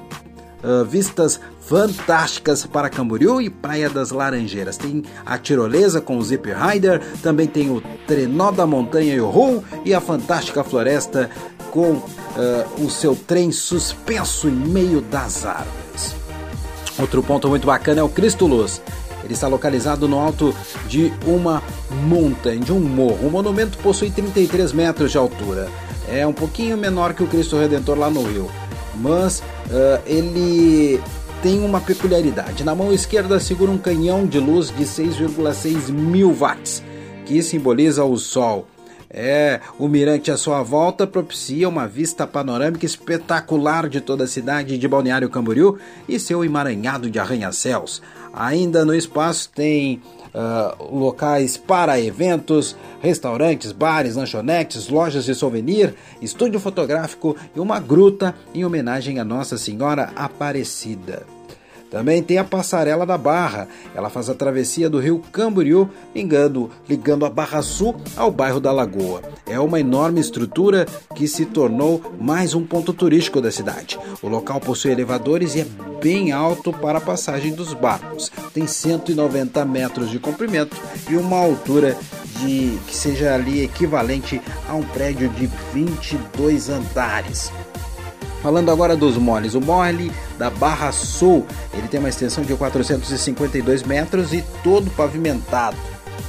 Uh, 0.64 0.84
vistas 0.84 1.40
fantásticas 1.62 2.66
para 2.66 2.88
Camboriú 2.88 3.40
e 3.40 3.50
Praia 3.50 3.88
das 3.88 4.10
Laranjeiras. 4.10 4.76
Tem 4.76 5.02
a 5.24 5.38
tirolesa 5.38 6.00
com 6.00 6.16
o 6.16 6.22
Zip 6.22 6.48
Rider, 6.48 7.00
também 7.22 7.46
tem 7.46 7.70
o 7.70 7.82
trenó 8.06 8.50
da 8.50 8.66
montanha 8.66 9.14
e 9.14 9.20
o 9.20 9.28
Ru 9.28 9.64
e 9.84 9.94
a 9.94 10.00
fantástica 10.00 10.62
floresta 10.62 11.30
com 11.72 11.94
uh, 11.94 12.04
o 12.78 12.88
seu 12.88 13.16
trem 13.16 13.50
suspenso 13.50 14.46
em 14.46 14.52
meio 14.52 15.00
das 15.00 15.44
árvores. 15.44 16.14
Outro 16.96 17.20
ponto 17.20 17.48
muito 17.48 17.66
bacana 17.66 18.00
é 18.00 18.04
o 18.04 18.08
Cristo 18.08 18.46
Luz. 18.46 18.80
Ele 19.24 19.34
está 19.34 19.48
localizado 19.48 20.06
no 20.06 20.20
alto 20.20 20.54
de 20.86 21.12
uma 21.26 21.60
montanha, 21.90 22.60
de 22.60 22.72
um 22.72 22.78
morro. 22.78 23.26
O 23.26 23.30
monumento 23.30 23.76
possui 23.78 24.10
33 24.10 24.72
metros 24.72 25.10
de 25.10 25.18
altura. 25.18 25.68
É 26.08 26.24
um 26.24 26.32
pouquinho 26.32 26.76
menor 26.76 27.14
que 27.14 27.24
o 27.24 27.26
Cristo 27.26 27.56
Redentor 27.56 27.98
lá 27.98 28.08
no 28.08 28.22
Rio 28.22 28.48
mas 28.94 29.40
uh, 29.40 30.02
ele 30.06 31.00
tem 31.42 31.60
uma 31.64 31.80
peculiaridade. 31.80 32.64
Na 32.64 32.74
mão 32.74 32.92
esquerda 32.92 33.40
segura 33.40 33.70
um 33.70 33.78
canhão 33.78 34.26
de 34.26 34.38
luz 34.38 34.68
de 34.68 34.84
6,6 34.84 35.90
mil 35.90 36.32
watts, 36.32 36.82
que 37.24 37.42
simboliza 37.42 38.04
o 38.04 38.16
Sol. 38.16 38.66
É, 39.14 39.60
o 39.78 39.88
mirante 39.88 40.30
à 40.30 40.38
sua 40.38 40.62
volta 40.62 41.06
propicia 41.06 41.68
uma 41.68 41.86
vista 41.86 42.26
panorâmica 42.26 42.86
espetacular 42.86 43.86
de 43.86 44.00
toda 44.00 44.24
a 44.24 44.28
cidade 44.28 44.78
de 44.78 44.88
Balneário 44.88 45.28
Camboriú 45.28 45.76
e 46.08 46.18
seu 46.18 46.42
emaranhado 46.42 47.10
de 47.10 47.18
arranha-céus. 47.18 48.00
Ainda 48.32 48.86
no 48.86 48.94
espaço 48.94 49.50
tem 49.54 50.00
uh, 50.32 50.96
locais 50.96 51.58
para 51.58 52.00
eventos, 52.00 52.74
restaurantes, 53.02 53.70
bares, 53.70 54.16
lanchonetes, 54.16 54.88
lojas 54.88 55.26
de 55.26 55.34
souvenir, 55.34 55.94
estúdio 56.22 56.58
fotográfico 56.58 57.36
e 57.54 57.60
uma 57.60 57.78
gruta 57.78 58.34
em 58.54 58.64
homenagem 58.64 59.18
a 59.18 59.24
Nossa 59.24 59.58
Senhora 59.58 60.10
Aparecida. 60.16 61.41
Também 61.92 62.22
tem 62.22 62.38
a 62.38 62.44
Passarela 62.44 63.04
da 63.04 63.18
Barra. 63.18 63.68
Ela 63.94 64.08
faz 64.08 64.30
a 64.30 64.34
travessia 64.34 64.88
do 64.88 64.98
rio 64.98 65.20
Camboriú, 65.30 65.90
ligando, 66.14 66.70
ligando 66.88 67.26
a 67.26 67.30
Barra 67.30 67.60
Sul 67.60 67.94
ao 68.16 68.30
bairro 68.30 68.58
da 68.58 68.72
Lagoa. 68.72 69.20
É 69.46 69.60
uma 69.60 69.78
enorme 69.78 70.18
estrutura 70.18 70.86
que 71.14 71.28
se 71.28 71.44
tornou 71.44 72.00
mais 72.18 72.54
um 72.54 72.64
ponto 72.64 72.94
turístico 72.94 73.42
da 73.42 73.52
cidade. 73.52 73.98
O 74.22 74.28
local 74.28 74.58
possui 74.58 74.90
elevadores 74.90 75.54
e 75.54 75.60
é 75.60 75.66
bem 76.00 76.32
alto 76.32 76.72
para 76.72 76.96
a 76.96 77.02
passagem 77.02 77.52
dos 77.52 77.74
barcos. 77.74 78.32
Tem 78.54 78.66
190 78.66 79.62
metros 79.66 80.10
de 80.10 80.18
comprimento 80.18 80.74
e 81.10 81.16
uma 81.16 81.36
altura 81.36 81.94
de 82.40 82.78
que 82.86 82.96
seja 82.96 83.34
ali 83.34 83.62
equivalente 83.62 84.40
a 84.66 84.74
um 84.74 84.82
prédio 84.82 85.28
de 85.28 85.46
22 85.74 86.70
andares. 86.70 87.52
Falando 88.42 88.70
agora 88.70 88.96
dos 88.96 89.16
moles, 89.16 89.54
o 89.54 89.60
mole 89.60 90.10
da 90.36 90.50
Barra 90.50 90.90
Sul, 90.90 91.46
ele 91.72 91.86
tem 91.86 92.00
uma 92.00 92.08
extensão 92.08 92.42
de 92.42 92.52
452 92.54 93.84
metros 93.84 94.32
e 94.32 94.44
todo 94.64 94.90
pavimentado. 94.90 95.76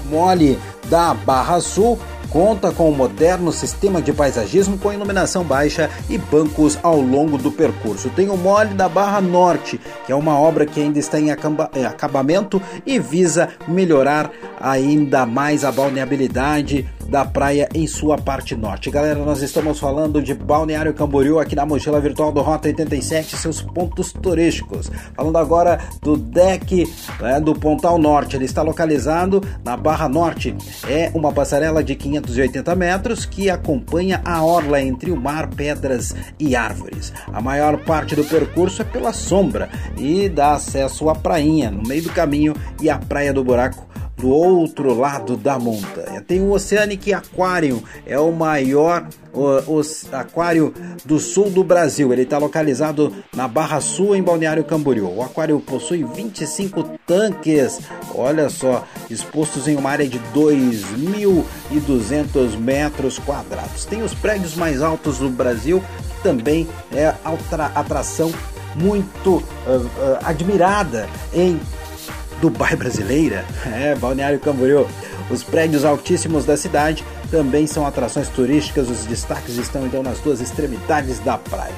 O 0.06 0.10
mole 0.10 0.60
da 0.90 1.16
Barra 1.16 1.60
Sul 1.60 2.00
conta 2.34 2.72
com 2.72 2.90
um 2.90 2.96
moderno 2.96 3.52
sistema 3.52 4.02
de 4.02 4.12
paisagismo 4.12 4.76
com 4.80 4.92
iluminação 4.92 5.44
baixa 5.44 5.88
e 6.10 6.18
bancos 6.18 6.80
ao 6.82 7.00
longo 7.00 7.38
do 7.38 7.52
percurso. 7.52 8.10
Tem 8.10 8.28
o 8.28 8.36
Mole 8.36 8.74
da 8.74 8.90
Barra 8.90 9.22
Norte, 9.22 9.80
que 10.04 10.12
é 10.12 10.16
uma 10.16 10.40
obra 10.40 10.66
que 10.66 10.82
ainda 10.82 10.98
está 10.98 11.20
em 11.20 11.30
acabamento 11.30 12.60
e 12.88 12.98
visa 12.98 13.50
melhorar 13.68 14.32
ainda 14.60 15.28
mais 15.28 15.64
a 15.64 15.72
balneabilidade 15.72 16.90
da 17.08 17.24
praia 17.24 17.70
em 17.76 17.86
sua 17.86 18.18
parte 18.18 18.56
norte. 18.56 18.90
Galera, 18.90 19.20
nós 19.20 19.42
estamos 19.42 19.80
falando 19.80 20.22
de 20.22 20.34
Balneário 20.34 20.94
Camboriú 20.94 21.40
aqui 21.40 21.56
na 21.56 21.66
mochila 21.66 22.00
virtual 22.00 22.32
do 22.32 22.42
Rota 22.42 22.68
87, 22.68 23.38
seus 23.38 23.62
pontos 23.62 24.12
turísticos. 24.12 24.92
Falando 25.16 25.38
agora 25.38 25.80
do 26.02 26.18
deck 26.18 26.90
né, 27.20 27.40
do 27.40 27.54
Pontal 27.54 27.98
Norte, 27.98 28.36
ele 28.36 28.46
está 28.46 28.62
localizado 28.62 29.44
na 29.64 29.78
Barra 29.78 30.10
Norte. 30.10 30.56
É 30.88 31.12
uma 31.14 31.32
passarela 31.32 31.84
de 31.84 31.94
580 32.24 32.76
metros 32.76 33.26
que 33.26 33.50
acompanha 33.50 34.22
a 34.24 34.44
orla 34.44 34.82
entre 34.82 35.12
o 35.12 35.18
mar, 35.18 35.48
pedras 35.48 36.16
e 36.40 36.56
árvores. 36.56 37.14
A 37.32 37.42
maior 37.42 37.78
parte 37.84 38.16
do 38.16 38.24
percurso 38.24 38.82
é 38.82 38.86
pela 38.86 39.14
sombra 39.14 39.70
e 39.98 40.30
dá 40.30 40.54
acesso 40.54 41.10
à 41.10 41.16
prainha 41.16 41.70
no 41.70 41.84
meio 41.84 42.04
do 42.04 42.12
caminho 42.12 42.56
e 42.82 42.90
à 42.90 42.98
Praia 42.98 43.34
do 43.34 43.44
Buraco 43.44 43.88
do 44.24 44.30
outro 44.30 44.98
lado 44.98 45.36
da 45.36 45.60
montanha. 45.60 46.22
Tem 46.22 46.40
o 46.40 46.52
Oceanic 46.52 47.14
Aquarium, 47.14 47.84
é 48.06 48.18
o 48.18 48.32
maior 48.32 49.06
o, 49.34 49.48
o 49.68 49.82
aquário 50.14 50.74
do 51.04 51.20
sul 51.20 51.50
do 51.50 51.62
Brasil. 51.62 52.14
Ele 52.14 52.22
está 52.22 52.38
localizado 52.38 53.14
na 53.36 53.50
Barra 53.50 53.82
Sul, 53.82 54.16
em 54.16 54.24
Balneário 54.24 54.64
Camboriú. 54.64 55.14
O 55.14 55.22
aquário 55.22 55.60
possui 55.60 56.06
25 56.06 56.92
tanques, 57.06 57.82
olha 58.16 58.48
só, 58.48 58.88
expostos 59.10 59.68
em 59.68 59.76
uma 59.76 59.90
área 59.90 60.08
de 60.08 60.22
2.200 60.34 62.58
metros 62.58 63.20
quadrados. 63.20 63.84
Tem 63.84 64.04
os 64.04 64.14
prédios 64.14 64.56
mais 64.56 64.82
altos 64.82 65.18
do 65.18 65.30
Brasil, 65.30 65.84
que 66.16 66.24
também 66.24 66.66
é 66.94 67.14
outra 67.30 67.74
atração 67.76 68.32
muito 68.74 69.36
uh, 69.36 69.36
uh, 69.36 70.18
admirada 70.24 71.10
em 71.34 71.60
Dubai 72.42 72.76
brasileira, 72.76 73.46
é, 73.66 73.96
Balneário 73.96 74.40
Camboriú. 74.40 74.88
Os 75.30 75.44
prédios 75.44 75.86
altíssimos 75.86 76.46
da 76.46 76.58
cidade 76.58 77.04
também 77.32 77.66
são 77.66 77.88
atrações 77.88 78.28
turísticas, 78.30 78.90
os 78.90 79.06
destaques 79.06 79.58
estão 79.58 79.86
então 79.86 80.04
nas 80.04 80.20
duas 80.20 80.42
extremidades 80.42 81.20
da 81.20 81.38
praia. 81.38 81.74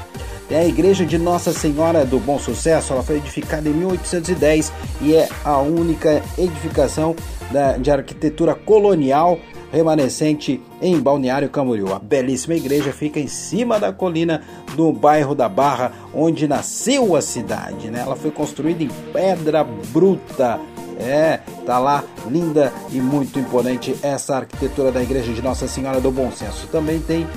É 0.49 0.59
a 0.59 0.65
igreja 0.65 1.05
de 1.05 1.17
Nossa 1.17 1.51
Senhora 1.51 2.05
do 2.05 2.19
Bom 2.19 2.37
Sucesso, 2.37 2.93
ela 2.93 3.01
foi 3.01 3.17
edificada 3.17 3.67
em 3.67 3.73
1810 3.73 4.71
e 5.01 5.15
é 5.15 5.27
a 5.43 5.57
única 5.59 6.21
edificação 6.37 7.15
da, 7.51 7.77
de 7.77 7.89
arquitetura 7.89 8.53
colonial 8.53 9.39
remanescente 9.71 10.61
em 10.81 10.99
Balneário 10.99 11.49
Camboriú. 11.49 11.93
A 11.93 11.99
belíssima 11.99 12.55
igreja 12.55 12.91
fica 12.91 13.19
em 13.19 13.27
cima 13.27 13.79
da 13.79 13.91
colina 13.91 14.41
do 14.75 14.91
bairro 14.91 15.35
da 15.35 15.49
Barra, 15.49 15.91
onde 16.13 16.47
nasceu 16.47 17.15
a 17.15 17.21
cidade. 17.21 17.89
Né? 17.89 18.01
Ela 18.01 18.15
foi 18.15 18.31
construída 18.31 18.83
em 18.83 18.89
pedra 19.11 19.63
bruta. 19.63 20.59
É, 20.97 21.41
tá 21.65 21.77
lá 21.77 22.05
linda 22.29 22.71
e 22.89 23.01
muito 23.01 23.37
imponente 23.37 23.93
essa 24.01 24.37
arquitetura 24.37 24.93
da 24.93 25.03
igreja 25.03 25.33
de 25.33 25.41
Nossa 25.41 25.67
Senhora 25.67 25.99
do 25.99 26.09
Bom 26.09 26.31
Senso. 26.31 26.67
Também 26.67 26.99
tem 26.99 27.27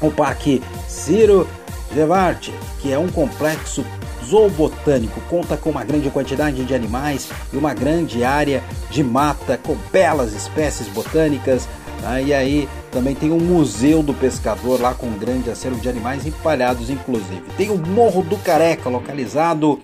o 0.00 0.12
Parque 0.12 0.62
Ciro 0.88 1.48
Gevart, 1.92 2.50
que 2.80 2.92
é 2.92 2.98
um 2.98 3.08
complexo 3.08 3.84
zoobotânico 4.28 5.20
conta 5.28 5.56
com 5.56 5.70
uma 5.70 5.84
grande 5.84 6.10
quantidade 6.10 6.64
de 6.64 6.74
animais 6.74 7.28
e 7.52 7.56
uma 7.56 7.74
grande 7.74 8.24
área 8.24 8.62
de 8.90 9.02
mata 9.02 9.58
com 9.58 9.76
belas 9.92 10.32
espécies 10.32 10.88
botânicas. 10.88 11.68
Ah, 12.04 12.20
e 12.20 12.34
aí 12.34 12.68
também 12.90 13.14
tem 13.14 13.32
um 13.32 13.40
museu 13.40 14.02
do 14.02 14.12
pescador 14.12 14.80
lá 14.80 14.94
com 14.94 15.06
um 15.06 15.18
grande 15.18 15.50
acervo 15.50 15.80
de 15.80 15.88
animais 15.88 16.26
empalhados, 16.26 16.90
inclusive. 16.90 17.42
Tem 17.56 17.70
o 17.70 17.78
Morro 17.78 18.22
do 18.22 18.36
Careca, 18.36 18.88
localizado 18.88 19.80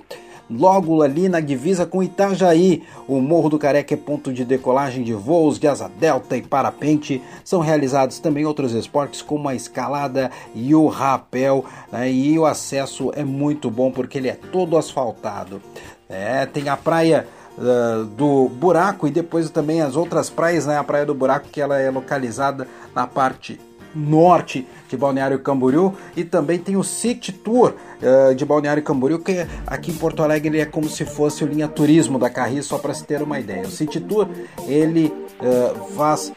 logo 0.51 1.03
ali 1.03 1.29
na 1.29 1.41
divisa 1.41 1.87
com 1.87 2.03
Itajaí. 2.03 2.83
O 3.07 3.21
Morro 3.21 3.51
do 3.51 3.59
Careca 3.59 3.95
é 3.95 3.97
ponto 3.97 4.33
de 4.33 4.45
decolagem 4.45 5.05
de 5.05 5.13
voos 5.13 5.59
de 5.59 5.69
asa 5.69 5.91
delta 6.01 6.37
e 6.37 6.43
parapente. 6.43 7.23
São 7.45 7.61
realizados 7.61 8.19
também 8.19 8.45
outros 8.45 8.73
esportes 8.73 9.23
como 9.23 9.49
a 9.49 9.55
escalada 9.55 10.31
e 10.55 10.75
o 10.75 10.87
rapel. 10.89 11.65
Né? 11.93 12.11
E 12.11 12.39
o 12.39 12.47
acesso 12.47 13.13
é 13.15 13.25
muito 13.25 13.71
bom 13.71 13.91
porque 13.91 14.19
ele 14.19 14.29
é 14.29 14.35
todo 14.35 14.77
asfaltado. 14.77 15.63
É, 16.09 16.45
tem 16.47 16.69
a 16.69 16.77
praia 16.77 17.29
uh, 17.57 18.05
do 18.05 18.49
Buraco 18.49 19.07
e 19.07 19.11
depois 19.11 19.49
também 19.51 19.81
as 19.81 19.95
outras 19.95 20.29
praias, 20.29 20.67
né? 20.67 20.77
A 20.77 20.83
Praia 20.83 21.07
do 21.07 21.15
Buraco 21.15 21.49
que 21.49 21.61
ela 21.61 21.79
é 21.79 21.89
localizada 21.89 22.67
na 22.93 23.07
parte 23.07 23.61
norte 23.95 24.67
de 24.91 24.97
Balneário 24.97 25.39
Camboriú 25.39 25.95
e 26.17 26.25
também 26.25 26.59
tem 26.59 26.77
o 26.77 26.83
City 26.83 27.33
Tour 27.33 27.75
uh, 28.03 28.35
de 28.35 28.45
Balneário 28.45 28.83
Camboriú 28.83 29.21
que 29.21 29.47
aqui 29.67 29.93
em 29.93 29.95
Porto 29.95 30.23
Alegre 30.23 30.49
ele 30.49 30.61
é 30.61 30.67
como 30.67 30.89
se 30.89 31.05
fosse 31.05 31.45
o 31.45 31.47
linha 31.47 31.69
turismo 31.69 32.19
da 32.19 32.29
Carris 32.29 32.67
só 32.67 32.77
para 32.77 32.93
se 32.93 33.05
ter 33.05 33.23
uma 33.23 33.39
ideia. 33.39 33.63
O 33.63 33.71
City 33.71 34.01
Tour 34.01 34.29
ele 34.67 35.07
uh, 35.41 35.95
faz 35.95 36.33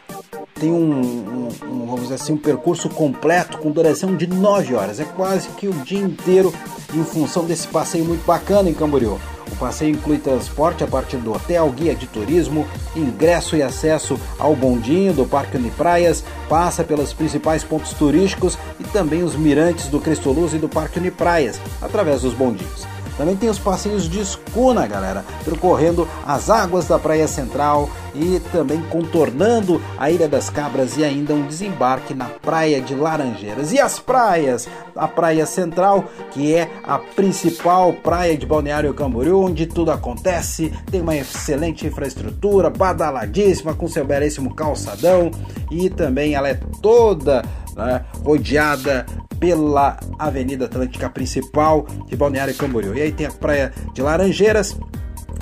tem 0.54 0.70
um, 0.70 1.00
um, 1.00 1.48
um, 1.66 1.86
vamos 1.86 2.02
dizer 2.02 2.14
assim 2.14 2.32
um 2.32 2.38
percurso 2.38 2.88
completo 2.88 3.58
com 3.58 3.72
duração 3.72 4.16
de 4.16 4.28
9 4.28 4.74
horas 4.76 5.00
é 5.00 5.04
quase 5.04 5.48
que 5.48 5.66
o 5.66 5.72
dia 5.72 5.98
inteiro 5.98 6.54
em 6.94 7.04
função 7.04 7.44
desse 7.44 7.66
passeio 7.66 8.04
muito 8.04 8.24
bacana 8.24 8.70
em 8.70 8.74
Camboriú. 8.74 9.18
O 9.50 9.56
passeio 9.56 9.92
inclui 9.92 10.18
transporte 10.18 10.82
a 10.82 10.86
partir 10.86 11.18
do 11.18 11.32
hotel, 11.32 11.70
guia 11.70 11.94
de 11.94 12.06
turismo, 12.06 12.66
ingresso 12.96 13.56
e 13.56 13.62
acesso 13.62 14.18
ao 14.38 14.56
bondinho 14.56 15.12
do 15.12 15.24
Parque 15.24 15.56
Unipraias, 15.56 16.24
passa 16.48 16.82
pelos 16.82 17.12
principais 17.12 17.62
pontos 17.62 17.92
turísticos 17.92 18.43
e 18.78 18.84
também 18.84 19.22
os 19.22 19.34
mirantes 19.34 19.88
do 19.88 20.00
Cristo 20.00 20.30
Luz 20.30 20.52
e 20.52 20.58
do 20.58 20.68
Parque 20.68 20.98
Unipraias, 20.98 21.60
através 21.80 22.22
dos 22.22 22.34
bondinhos. 22.34 22.86
Também 23.16 23.36
tem 23.36 23.48
os 23.48 23.58
passeios 23.58 24.08
de 24.08 24.20
escuna, 24.20 24.86
galera, 24.86 25.24
percorrendo 25.44 26.08
as 26.26 26.50
águas 26.50 26.88
da 26.88 26.98
Praia 26.98 27.28
Central 27.28 27.88
e 28.12 28.40
também 28.50 28.80
contornando 28.82 29.80
a 29.98 30.10
Ilha 30.10 30.28
das 30.28 30.50
Cabras 30.50 30.96
e 30.96 31.04
ainda 31.04 31.32
um 31.32 31.46
desembarque 31.46 32.12
na 32.12 32.26
Praia 32.26 32.80
de 32.80 32.94
Laranjeiras. 32.94 33.72
E 33.72 33.78
as 33.78 34.00
praias, 34.00 34.68
a 34.96 35.06
Praia 35.06 35.46
Central, 35.46 36.04
que 36.32 36.54
é 36.54 36.68
a 36.82 36.98
principal 36.98 37.92
praia 37.92 38.36
de 38.36 38.46
Balneário 38.46 38.94
Camboriú, 38.94 39.40
onde 39.40 39.66
tudo 39.66 39.92
acontece, 39.92 40.72
tem 40.90 41.00
uma 41.00 41.16
excelente 41.16 41.86
infraestrutura, 41.86 42.68
badaladíssima, 42.68 43.74
com 43.74 43.86
seu 43.86 44.04
belíssimo 44.04 44.54
calçadão 44.54 45.30
e 45.70 45.88
também 45.88 46.34
ela 46.34 46.48
é 46.48 46.58
toda 46.82 47.44
né, 47.76 48.04
rodeada 48.22 49.06
pela 49.38 49.98
Avenida 50.18 50.66
Atlântica 50.66 51.10
principal 51.10 51.86
de 52.06 52.16
Balneário 52.16 52.54
Camboriú. 52.54 52.94
E 52.94 53.02
aí 53.02 53.12
tem 53.12 53.26
a 53.26 53.30
praia 53.30 53.72
de 53.92 54.02
Laranjeiras, 54.02 54.76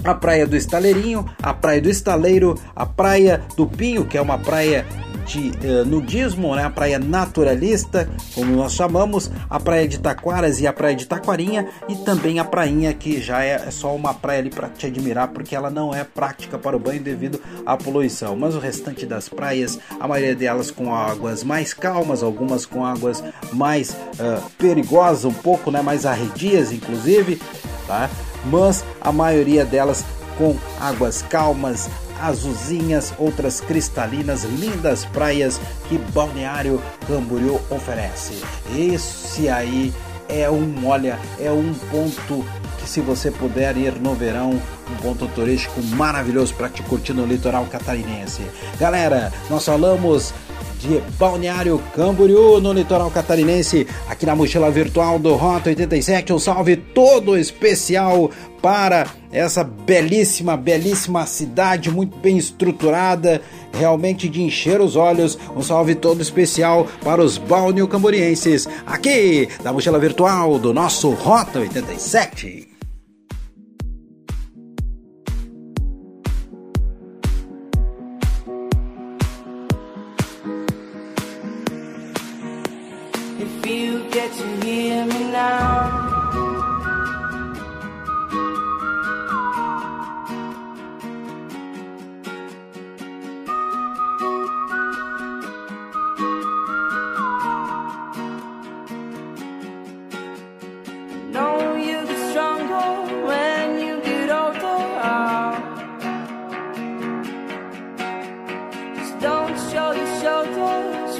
a 0.05 0.15
praia 0.15 0.47
do 0.47 0.57
Estaleirinho, 0.57 1.25
a 1.43 1.55
praia 1.55 1.81
do 1.81 1.89
Estaleiro, 1.89 2.59
a 2.75 2.87
praia 2.87 3.43
do 3.57 3.67
Pinho, 3.67 4.05
que 4.05 4.19
é 4.19 4.23
uma 4.23 4.39
praia 4.39 4.85
anti-nudismo, 5.33 6.55
né? 6.55 6.65
a 6.65 6.71
praia 6.71 6.99
naturalista, 6.99 8.09
como 8.35 8.55
nós 8.55 8.75
chamamos, 8.75 9.31
a 9.49 9.59
praia 9.59 9.89
de 9.89 9.99
Taquaras 9.99 10.61
e 10.61 10.67
a 10.67 10.73
praia 10.73 10.95
de 10.95 11.07
Taquarinha, 11.07 11.69
e 11.89 11.97
também 11.97 12.39
a 12.39 12.45
prainha 12.45 12.93
que 12.93 13.21
já 13.21 13.43
é, 13.43 13.55
é 13.67 13.71
só 13.71 13.95
uma 13.95 14.13
praia 14.13 14.41
ali 14.41 14.51
para 14.51 14.69
te 14.69 14.87
admirar, 14.87 15.29
porque 15.29 15.57
ela 15.57 15.71
não 15.71 15.95
é 15.95 16.05
prática 16.05 16.59
para 16.59 16.77
o 16.77 16.81
banho 16.81 17.03
devido 17.03 17.41
à 17.65 17.77
poluição. 17.77 18.37
Mas 18.37 18.55
o 18.55 18.59
restante 18.59 19.07
das 19.07 19.29
praias, 19.29 19.79
a 19.99 20.07
maioria 20.07 20.35
delas 20.35 20.71
com 20.71 20.95
águas 20.95 21.43
mais 21.43 21.73
calmas, 21.73 22.23
algumas 22.23 22.67
com 22.67 22.85
águas 22.85 23.23
mais 23.53 23.91
uh, 23.91 24.51
perigosas, 24.59 25.25
um 25.25 25.33
pouco 25.33 25.71
né? 25.71 25.81
mais 25.81 26.05
arredias, 26.05 26.73
inclusive, 26.73 27.41
tá? 27.87 28.11
mas 28.47 28.85
a 29.01 29.13
maioria 29.13 29.65
delas 29.65 30.05
com 30.37 30.57
águas 30.81 31.23
calmas, 31.23 31.89
azulzinhas, 32.23 33.13
outras 33.19 33.61
cristalinas, 33.61 34.45
lindas 34.45 35.05
praias 35.05 35.61
que 35.89 35.99
Balneário 35.99 36.81
Camboriú 37.07 37.61
oferece. 37.69 38.41
Esse 38.77 39.49
aí 39.49 39.93
é 40.29 40.49
um, 40.49 40.87
olha, 40.87 41.19
é 41.39 41.51
um 41.51 41.75
ponto 41.91 42.45
que 42.79 42.89
se 42.89 43.01
você 43.01 43.31
puder 43.31 43.77
ir 43.77 43.95
no 44.01 44.15
verão, 44.15 44.51
um 44.51 44.97
ponto 45.03 45.27
turístico 45.29 45.83
maravilhoso 45.83 46.55
para 46.55 46.69
te 46.69 46.83
curtir 46.83 47.13
no 47.13 47.27
litoral 47.27 47.67
catarinense. 47.67 48.43
Galera, 48.79 49.33
nós 49.51 49.65
falamos 49.65 50.33
de 50.79 51.01
Balneário 51.19 51.81
Camboriú, 51.95 52.61
no 52.61 52.73
litoral 52.73 53.11
catarinense, 53.11 53.87
aqui 54.09 54.27
na 54.27 54.35
mochila 54.35 54.71
virtual 54.71 55.19
do 55.19 55.35
Rota 55.35 55.71
87. 55.71 56.33
Um 56.33 56.39
salve 56.39 56.77
todo 56.77 57.37
especial 57.37 58.31
para 58.61 59.07
essa 59.33 59.65
belíssima, 59.65 60.57
belíssima 60.57 61.27
cidade, 61.27 61.91
muito 61.91 62.17
bem 62.19 62.39
estruturada, 62.39 63.43
realmente 63.73 64.29
de 64.29 64.43
encher 64.43 64.81
os 64.81 64.97
olhos. 64.97 65.39
Um 65.57 65.63
salve 65.63 65.95
todo 65.95 66.21
especial 66.21 66.87
para 67.05 67.23
os 67.23 67.39
balneo 67.39 67.89
camborienses, 67.89 68.69
aqui 68.87 69.49
da 69.63 69.73
mochila 69.73 69.99
virtual 69.99 70.59
do 70.59 70.73
nosso 70.73 71.11
Rota 71.11 71.61
87. 71.61 72.72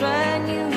When 0.03 0.49
you. 0.49 0.72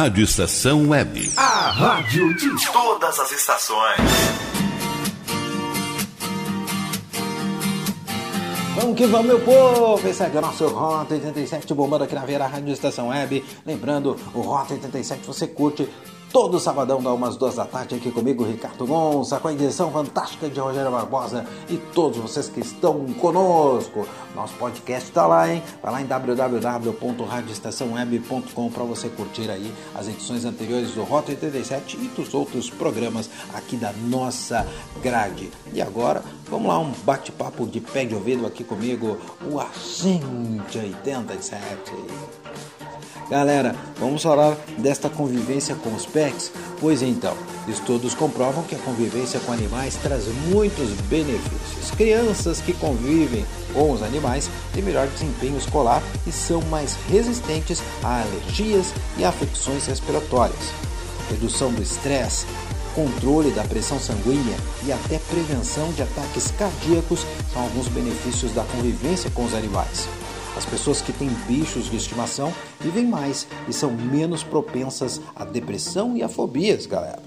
Rádio 0.00 0.24
Estação 0.24 0.88
Web. 0.88 1.30
A 1.36 1.70
rádio 1.72 2.34
de 2.34 2.72
todas 2.72 3.20
as 3.20 3.32
estações. 3.32 4.00
Vamos 8.76 8.96
que 8.96 9.06
vamos, 9.06 9.26
meu 9.26 9.40
povo! 9.40 10.08
Esse 10.08 10.22
é 10.22 10.30
o 10.34 10.40
nosso 10.40 10.68
Rota 10.68 11.12
87 11.12 11.74
bombando 11.74 12.04
aqui 12.04 12.14
na 12.14 12.24
Vera 12.24 12.46
Rádio 12.46 12.72
Estação 12.72 13.08
Web. 13.08 13.44
Lembrando, 13.66 14.16
o 14.32 14.40
Rota 14.40 14.72
87 14.72 15.26
você 15.26 15.46
curte 15.46 15.86
Todo 16.32 16.60
sabadão 16.60 17.02
dá 17.02 17.12
umas 17.12 17.36
duas 17.36 17.56
da 17.56 17.64
tarde 17.64 17.96
aqui 17.96 18.08
comigo, 18.08 18.44
Ricardo 18.44 18.86
Gonça, 18.86 19.40
com 19.40 19.48
a 19.48 19.52
edição 19.52 19.90
fantástica 19.90 20.48
de 20.48 20.60
Rogério 20.60 20.92
Barbosa 20.92 21.44
e 21.68 21.76
todos 21.76 22.18
vocês 22.18 22.48
que 22.48 22.60
estão 22.60 23.04
conosco. 23.14 24.06
Nosso 24.32 24.54
podcast 24.54 25.08
está 25.08 25.26
lá, 25.26 25.52
hein? 25.52 25.60
Vai 25.82 25.92
lá 25.92 26.00
em 26.00 26.06
www.radioestaçãoweb.com 26.06 28.70
para 28.70 28.84
você 28.84 29.08
curtir 29.08 29.50
aí 29.50 29.74
as 29.92 30.06
edições 30.06 30.44
anteriores 30.44 30.92
do 30.92 31.02
Rota 31.02 31.32
87 31.32 31.96
e 31.96 32.06
dos 32.06 32.32
outros 32.32 32.70
programas 32.70 33.28
aqui 33.52 33.76
da 33.76 33.92
nossa 33.92 34.64
grade. 35.02 35.50
E 35.72 35.82
agora, 35.82 36.22
vamos 36.48 36.68
lá, 36.68 36.78
um 36.78 36.92
bate-papo 37.02 37.66
de 37.66 37.80
pé 37.80 38.04
de 38.04 38.14
ouvido 38.14 38.46
aqui 38.46 38.62
comigo, 38.62 39.18
o 39.50 39.58
Agente 39.58 40.78
87. 40.78 42.69
Galera, 43.30 43.76
vamos 43.96 44.24
falar 44.24 44.56
desta 44.76 45.08
convivência 45.08 45.76
com 45.76 45.94
os 45.94 46.04
pets? 46.04 46.50
Pois 46.80 47.00
então, 47.00 47.36
estudos 47.68 48.12
comprovam 48.12 48.64
que 48.64 48.74
a 48.74 48.78
convivência 48.80 49.38
com 49.38 49.52
animais 49.52 49.94
traz 49.94 50.26
muitos 50.48 50.90
benefícios. 51.02 51.92
Crianças 51.96 52.60
que 52.60 52.72
convivem 52.72 53.46
com 53.72 53.92
os 53.92 54.02
animais 54.02 54.50
têm 54.72 54.82
melhor 54.82 55.06
desempenho 55.06 55.56
escolar 55.56 56.02
e 56.26 56.32
são 56.32 56.60
mais 56.62 56.96
resistentes 57.08 57.80
a 58.02 58.22
alergias 58.22 58.92
e 59.16 59.24
afecções 59.24 59.86
respiratórias. 59.86 60.72
Redução 61.30 61.72
do 61.72 61.80
estresse, 61.80 62.46
controle 62.96 63.52
da 63.52 63.62
pressão 63.62 64.00
sanguínea 64.00 64.56
e 64.84 64.90
até 64.90 65.20
prevenção 65.30 65.92
de 65.92 66.02
ataques 66.02 66.50
cardíacos 66.58 67.24
são 67.52 67.62
alguns 67.62 67.86
benefícios 67.86 68.52
da 68.52 68.64
convivência 68.64 69.30
com 69.30 69.44
os 69.44 69.54
animais. 69.54 70.08
As 70.56 70.64
pessoas 70.64 71.00
que 71.00 71.12
têm 71.12 71.28
bichos 71.46 71.90
de 71.90 71.96
estimação 71.96 72.52
vivem 72.80 73.06
mais 73.06 73.46
e 73.68 73.72
são 73.72 73.90
menos 73.92 74.42
propensas 74.42 75.20
à 75.34 75.44
depressão 75.44 76.16
e 76.16 76.22
a 76.22 76.28
fobias, 76.28 76.86
galera. 76.86 77.22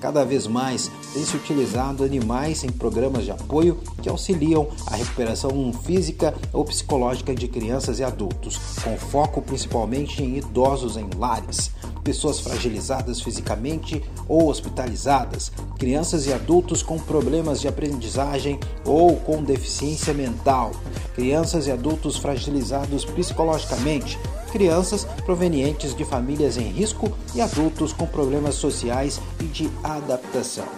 Cada 0.00 0.24
vez 0.24 0.46
mais 0.46 0.90
tem 1.12 1.24
se 1.24 1.36
utilizado 1.36 2.04
animais 2.04 2.64
em 2.64 2.70
programas 2.70 3.24
de 3.24 3.30
apoio 3.30 3.78
que 4.02 4.08
auxiliam 4.08 4.68
a 4.86 4.96
recuperação 4.96 5.72
física 5.72 6.34
ou 6.52 6.64
psicológica 6.64 7.34
de 7.34 7.48
crianças 7.48 7.98
e 7.98 8.04
adultos, 8.04 8.58
com 8.84 8.96
foco 8.98 9.40
principalmente 9.40 10.22
em 10.22 10.36
idosos 10.36 10.96
em 10.96 11.08
lares, 11.16 11.70
pessoas 12.06 12.38
fragilizadas 12.38 13.20
fisicamente 13.20 14.00
ou 14.28 14.48
hospitalizadas, 14.48 15.50
crianças 15.76 16.24
e 16.26 16.32
adultos 16.32 16.80
com 16.80 16.96
problemas 17.00 17.60
de 17.60 17.66
aprendizagem 17.66 18.60
ou 18.84 19.16
com 19.16 19.42
deficiência 19.42 20.14
mental, 20.14 20.70
crianças 21.16 21.66
e 21.66 21.72
adultos 21.72 22.16
fragilizados 22.16 23.04
psicologicamente, 23.04 24.16
crianças 24.52 25.04
provenientes 25.24 25.96
de 25.96 26.04
famílias 26.04 26.56
em 26.56 26.70
risco 26.70 27.10
e 27.34 27.40
adultos 27.40 27.92
com 27.92 28.06
problemas 28.06 28.54
sociais 28.54 29.20
e 29.40 29.44
de 29.44 29.68
adaptação. 29.82 30.68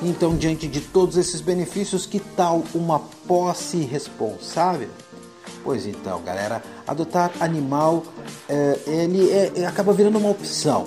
Então, 0.00 0.36
diante 0.36 0.68
de 0.68 0.80
todos 0.80 1.16
esses 1.16 1.40
benefícios, 1.40 2.06
que 2.06 2.20
tal 2.20 2.62
uma 2.72 3.00
posse 3.26 3.78
responsável? 3.78 4.88
Pois 5.64 5.86
então, 5.86 6.20
galera, 6.22 6.62
adotar 6.86 7.30
animal 7.40 8.02
é, 8.48 8.78
ele 8.86 9.30
é, 9.30 9.66
acaba 9.66 9.92
virando 9.92 10.18
uma 10.18 10.30
opção. 10.30 10.86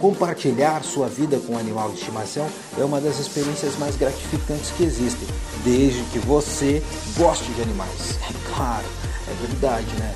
Compartilhar 0.00 0.82
sua 0.82 1.08
vida 1.08 1.38
com 1.38 1.54
um 1.54 1.58
animal 1.58 1.90
de 1.90 1.98
estimação 1.98 2.46
é 2.78 2.84
uma 2.84 3.00
das 3.00 3.18
experiências 3.18 3.76
mais 3.78 3.96
gratificantes 3.96 4.70
que 4.70 4.82
existem, 4.82 5.28
desde 5.62 6.02
que 6.04 6.18
você 6.18 6.82
goste 7.16 7.50
de 7.52 7.62
animais. 7.62 8.18
É 8.30 8.54
claro, 8.56 8.86
é 9.28 9.46
verdade, 9.46 9.94
né? 9.98 10.14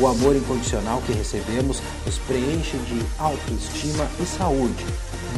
O 0.00 0.06
amor 0.06 0.36
incondicional 0.36 1.02
que 1.06 1.12
recebemos 1.12 1.80
nos 2.04 2.18
preenche 2.18 2.76
de 2.76 3.02
autoestima 3.18 4.06
e 4.20 4.26
saúde. 4.26 4.84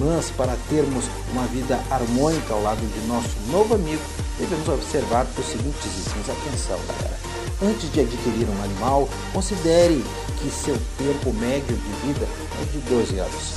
Mas 0.01 0.31
para 0.31 0.57
termos 0.71 1.05
uma 1.31 1.47
vida 1.49 1.79
harmônica 1.91 2.55
ao 2.55 2.63
lado 2.63 2.81
de 2.81 3.07
nosso 3.07 3.37
novo 3.51 3.75
amigo, 3.75 4.01
devemos 4.39 4.67
observar 4.67 5.27
os 5.39 5.45
seguintes 5.45 5.85
itens. 5.85 6.31
Atenção, 6.31 6.79
galera. 6.89 7.19
Antes 7.63 7.93
de 7.93 8.01
adquirir 8.01 8.49
um 8.49 8.65
animal, 8.65 9.07
considere 9.35 10.03
que 10.41 10.51
seu 10.51 10.75
tempo 10.97 11.35
médio 11.35 11.77
de 11.77 12.07
vida 12.07 12.27
é 12.63 12.65
de 12.73 12.79
12 12.89 13.19
anos. 13.19 13.55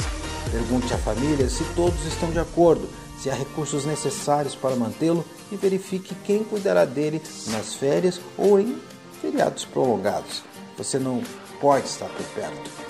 Pergunte 0.52 0.94
à 0.94 0.98
família 0.98 1.50
se 1.50 1.64
todos 1.76 2.06
estão 2.06 2.30
de 2.30 2.40
acordo, 2.40 2.90
se 3.22 3.30
há 3.30 3.34
recursos 3.34 3.86
necessários 3.86 4.54
para 4.54 4.76
mantê-lo 4.76 5.24
e 5.50 5.56
verifique 5.56 6.14
quem 6.26 6.44
cuidará 6.44 6.84
dele 6.84 7.22
nas 7.52 7.76
férias 7.76 8.20
ou 8.38 8.60
em 8.60 8.78
feriados 9.22 9.64
prolongados. 9.64 10.44
Você 10.78 11.00
não 11.00 11.24
pode 11.62 11.88
estar 11.88 12.08
por 12.08 12.26
perto. 12.36 12.83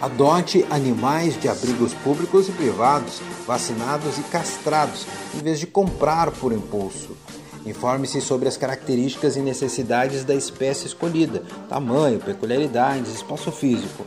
Adote 0.00 0.64
animais 0.70 1.38
de 1.38 1.46
abrigos 1.46 1.92
públicos 1.92 2.48
e 2.48 2.52
privados, 2.52 3.20
vacinados 3.46 4.16
e 4.16 4.22
castrados, 4.22 5.06
em 5.34 5.42
vez 5.42 5.60
de 5.60 5.66
comprar 5.66 6.30
por 6.30 6.52
impulso. 6.52 7.14
Informe-se 7.66 8.18
sobre 8.22 8.48
as 8.48 8.56
características 8.56 9.36
e 9.36 9.40
necessidades 9.40 10.24
da 10.24 10.34
espécie 10.34 10.86
escolhida, 10.86 11.42
tamanho, 11.68 12.18
peculiaridades, 12.18 13.14
espaço 13.14 13.52
físico. 13.52 14.06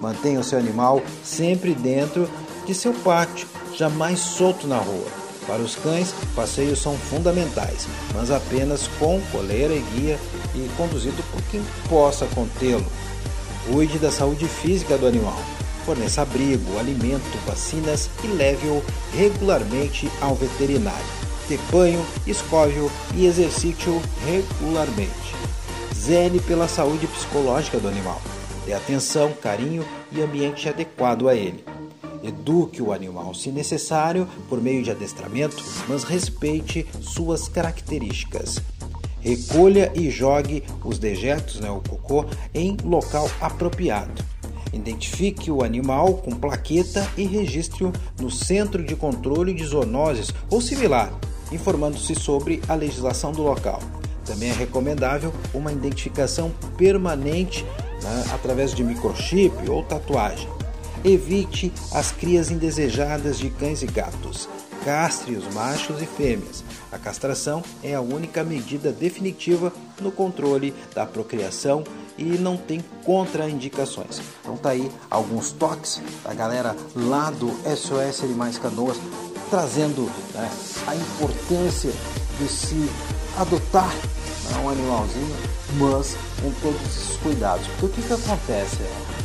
Mantenha 0.00 0.40
o 0.40 0.44
seu 0.44 0.58
animal 0.58 1.02
sempre 1.22 1.74
dentro 1.74 2.26
de 2.64 2.74
seu 2.74 2.94
pátio, 2.94 3.46
jamais 3.76 4.18
solto 4.18 4.66
na 4.66 4.78
rua. 4.78 5.06
Para 5.46 5.62
os 5.62 5.76
cães, 5.76 6.14
passeios 6.34 6.80
são 6.80 6.96
fundamentais, 6.96 7.86
mas 8.14 8.30
apenas 8.30 8.88
com 8.98 9.20
coleira 9.30 9.74
e 9.74 9.84
guia 9.94 10.18
e 10.54 10.66
conduzido 10.78 11.22
por 11.30 11.42
quem 11.50 11.62
possa 11.90 12.26
contê-lo. 12.34 12.86
Cuide 13.70 13.98
da 13.98 14.10
saúde 14.10 14.46
física 14.46 14.96
do 14.96 15.06
animal. 15.06 15.38
Forneça 15.84 16.22
abrigo, 16.22 16.78
alimento, 16.78 17.38
vacinas 17.46 18.10
e 18.24 18.26
leve-o 18.26 18.82
regularmente 19.12 20.10
ao 20.20 20.34
veterinário 20.34 21.26
ter 21.46 21.60
banho, 21.70 22.04
escove-o 22.26 22.90
e 23.14 23.26
exercite-o 23.26 24.02
regularmente. 24.24 25.34
Zele 25.94 26.40
pela 26.40 26.68
saúde 26.68 27.06
psicológica 27.06 27.78
do 27.78 27.88
animal. 27.88 28.20
Dê 28.64 28.72
atenção, 28.72 29.32
carinho 29.32 29.86
e 30.10 30.20
ambiente 30.20 30.68
adequado 30.68 31.28
a 31.28 31.34
ele. 31.34 31.64
Eduque 32.22 32.82
o 32.82 32.92
animal, 32.92 33.32
se 33.34 33.50
necessário, 33.50 34.28
por 34.48 34.60
meio 34.60 34.82
de 34.82 34.90
adestramento, 34.90 35.62
mas 35.88 36.02
respeite 36.02 36.86
suas 37.00 37.48
características. 37.48 38.60
Recolha 39.20 39.92
e 39.94 40.10
jogue 40.10 40.62
os 40.84 40.98
dejetos, 40.98 41.60
né, 41.60 41.70
o 41.70 41.80
cocô, 41.80 42.24
em 42.54 42.76
local 42.84 43.28
apropriado. 43.40 44.24
Identifique 44.72 45.50
o 45.50 45.62
animal 45.62 46.14
com 46.14 46.32
plaqueta 46.32 47.08
e 47.16 47.24
registre-o 47.24 47.92
no 48.20 48.30
Centro 48.30 48.84
de 48.84 48.94
Controle 48.94 49.54
de 49.54 49.64
Zoonoses 49.64 50.32
ou 50.50 50.60
similar 50.60 51.12
informando-se 51.52 52.14
sobre 52.14 52.60
a 52.68 52.74
legislação 52.74 53.32
do 53.32 53.42
local. 53.42 53.80
Também 54.24 54.50
é 54.50 54.52
recomendável 54.52 55.32
uma 55.54 55.72
identificação 55.72 56.52
permanente 56.76 57.64
né, 58.02 58.24
através 58.32 58.74
de 58.74 58.82
microchip 58.82 59.68
ou 59.68 59.82
tatuagem. 59.84 60.48
Evite 61.04 61.72
as 61.92 62.10
crias 62.10 62.50
indesejadas 62.50 63.38
de 63.38 63.50
cães 63.50 63.82
e 63.82 63.86
gatos. 63.86 64.48
Castre 64.84 65.36
os 65.36 65.52
machos 65.54 66.02
e 66.02 66.06
fêmeas. 66.06 66.64
A 66.96 66.98
castração 66.98 67.62
é 67.82 67.94
a 67.94 68.00
única 68.00 68.42
medida 68.42 68.90
definitiva 68.90 69.70
no 70.00 70.10
controle 70.10 70.74
da 70.94 71.04
procriação 71.04 71.84
e 72.16 72.24
não 72.24 72.56
tem 72.56 72.82
contraindicações. 73.04 74.22
Então 74.40 74.56
tá 74.56 74.70
aí 74.70 74.90
alguns 75.10 75.52
toques 75.52 76.00
da 76.24 76.32
galera 76.32 76.74
lá 76.94 77.30
do 77.30 77.50
SOS 77.76 78.24
Animais 78.24 78.56
Canoas 78.56 78.96
trazendo 79.50 80.10
né, 80.32 80.50
a 80.86 80.96
importância 80.96 81.92
de 82.38 82.48
se 82.48 82.88
adotar 83.36 83.94
um 84.64 84.70
animalzinho, 84.70 85.36
mas 85.74 86.16
com 86.40 86.50
todos 86.62 86.80
esses 86.80 87.16
cuidados. 87.18 87.66
Porque 87.78 87.84
o 87.84 87.88
que, 87.90 88.02
que 88.08 88.12
acontece? 88.14 88.78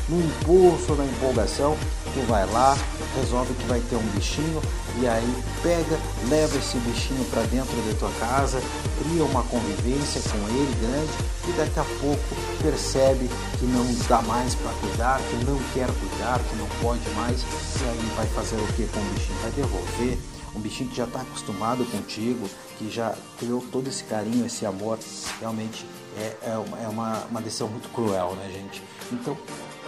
No 0.09 0.19
impulso, 0.19 0.93
na 0.95 1.05
empolgação, 1.05 1.77
tu 2.13 2.21
vai 2.27 2.45
lá, 2.51 2.77
resolve 3.15 3.53
que 3.53 3.65
vai 3.65 3.79
ter 3.81 3.95
um 3.95 4.07
bichinho 4.15 4.61
e 4.99 5.07
aí 5.07 5.43
pega, 5.63 5.99
leva 6.29 6.57
esse 6.57 6.77
bichinho 6.79 7.23
para 7.25 7.43
dentro 7.43 7.75
da 7.75 7.99
tua 7.99 8.11
casa, 8.19 8.61
cria 9.01 9.23
uma 9.23 9.43
convivência 9.43 10.21
com 10.29 10.37
ele 10.49 10.75
grande 10.81 11.11
e 11.47 11.51
daqui 11.53 11.79
a 11.79 11.99
pouco 11.99 12.35
percebe 12.61 13.29
que 13.59 13.65
não 13.65 13.85
dá 14.07 14.21
mais 14.21 14.55
para 14.55 14.71
cuidar, 14.73 15.19
que 15.19 15.45
não 15.45 15.57
quer 15.73 15.87
cuidar, 15.87 16.39
que 16.39 16.55
não 16.55 16.67
pode 16.81 17.09
mais 17.11 17.41
e 17.41 17.83
aí 17.83 18.13
vai 18.15 18.27
fazer 18.27 18.55
o 18.55 18.67
que 18.73 18.85
com 18.87 18.99
o 18.99 19.13
bichinho? 19.13 19.39
Vai 19.41 19.51
devolver 19.51 20.17
um 20.55 20.59
bichinho 20.59 20.89
que 20.89 20.97
já 20.97 21.05
está 21.05 21.21
acostumado 21.21 21.85
contigo, 21.85 22.49
que 22.77 22.89
já 22.89 23.15
criou 23.37 23.63
todo 23.71 23.87
esse 23.87 24.03
carinho, 24.03 24.45
esse 24.45 24.65
amor, 24.65 24.99
realmente 25.39 25.85
é, 26.17 26.37
é, 26.43 26.57
uma, 26.57 26.79
é 26.79 26.87
uma, 26.87 27.23
uma 27.29 27.41
decisão 27.41 27.67
muito 27.67 27.89
cruel, 27.89 28.35
né, 28.35 28.51
gente? 28.51 28.83
Então, 29.11 29.37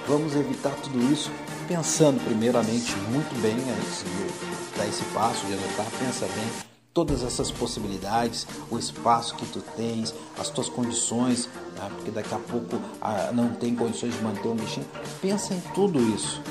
vamos 0.07 0.35
evitar 0.35 0.71
tudo 0.75 0.99
isso 1.11 1.31
pensando 1.67 2.23
primeiramente 2.23 2.95
muito 3.09 3.33
bem 3.41 3.53
antes 3.53 4.03
de 4.03 4.77
dar 4.77 4.87
esse 4.87 5.03
passo, 5.13 5.45
de 5.45 5.53
adotar, 5.53 5.85
pensa 5.99 6.25
bem 6.25 6.45
todas 6.93 7.23
essas 7.23 7.49
possibilidades, 7.49 8.45
o 8.69 8.77
espaço 8.77 9.35
que 9.35 9.45
tu 9.47 9.61
tens, 9.75 10.13
as 10.37 10.49
tuas 10.49 10.69
condições, 10.69 11.49
né? 11.75 11.89
porque 11.95 12.11
daqui 12.11 12.33
a 12.33 12.37
pouco 12.37 12.79
ah, 13.01 13.31
não 13.33 13.49
tem 13.49 13.75
condições 13.75 14.13
de 14.13 14.21
manter 14.21 14.47
um 14.47 14.55
bichinho. 14.55 14.85
Pensa 15.19 15.53
em 15.53 15.59
tudo 15.73 15.99
isso 16.13 16.41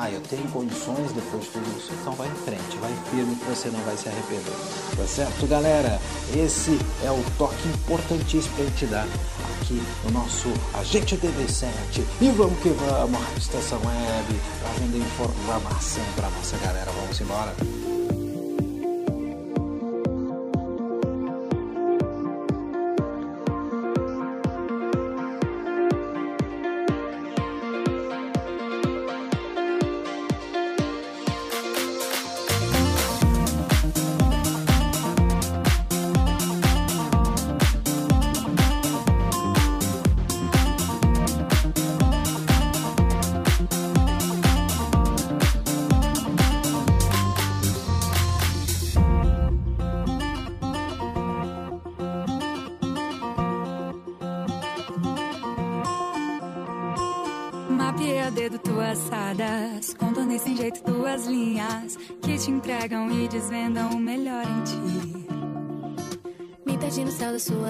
ah, 0.00 0.08
eu 0.10 0.20
tenho 0.20 0.48
condições 0.50 1.10
depois 1.12 1.42
de 1.42 1.50
tudo 1.50 1.76
isso. 1.76 1.90
Então 2.00 2.12
vai 2.12 2.28
em 2.28 2.34
frente, 2.44 2.76
vai 2.76 2.92
firme 3.10 3.34
que 3.34 3.44
você 3.46 3.68
não 3.68 3.80
vai 3.80 3.96
se 3.96 4.08
arrepender. 4.08 4.52
Tá 4.96 5.06
certo, 5.06 5.46
galera? 5.48 6.00
Esse 6.36 6.78
é 7.04 7.10
o 7.10 7.20
toque 7.36 7.68
importantíssimo 7.68 8.54
pra 8.54 8.64
gente 8.66 8.86
dar 8.86 9.06
aqui 9.68 9.82
no 10.04 10.10
nosso 10.12 10.48
Agente 10.74 11.16
TV7. 11.16 12.02
E 12.20 12.30
vamos 12.30 12.58
que 12.60 12.70
vamos, 12.70 13.20
a 13.20 13.38
Estação 13.38 13.78
Web, 13.84 14.40
trazendo 14.60 14.96
informação 14.96 16.04
pra 16.16 16.30
nossa 16.30 16.56
galera. 16.58 16.90
Vamos 16.92 17.20
embora. 17.20 17.54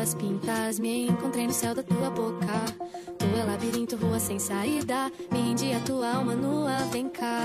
Suas 0.09 0.15
pintas, 0.15 0.79
me 0.79 1.09
encontrei 1.09 1.47
no 1.47 1.53
céu 1.53 1.75
da 1.75 1.83
tua 1.83 2.11
boca. 2.11 2.47
Tu 3.19 3.27
é 3.39 3.45
labirinto, 3.45 3.97
rua 3.97 4.19
sem 4.19 4.39
saída, 4.39 5.11
me 5.31 5.41
rendi 5.41 5.73
a 5.73 5.81
tua 5.81 6.15
alma 6.15 6.35
nua, 6.35 6.77
vem 6.91 7.09
cá. 7.09 7.43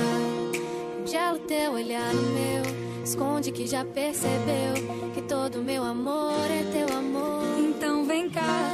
Gelo 1.05 1.39
teu 1.39 1.73
olhar 1.73 2.13
no 2.13 2.21
meu, 2.21 3.03
esconde 3.03 3.51
que 3.51 3.67
já 3.67 3.83
percebeu 3.83 4.73
que 5.13 5.21
todo 5.23 5.63
meu 5.63 5.83
amor 5.83 6.45
é 6.49 6.63
teu 6.71 6.97
amor. 6.97 7.43
Então 7.59 8.05
vem 8.05 8.29
cá, 8.29 8.69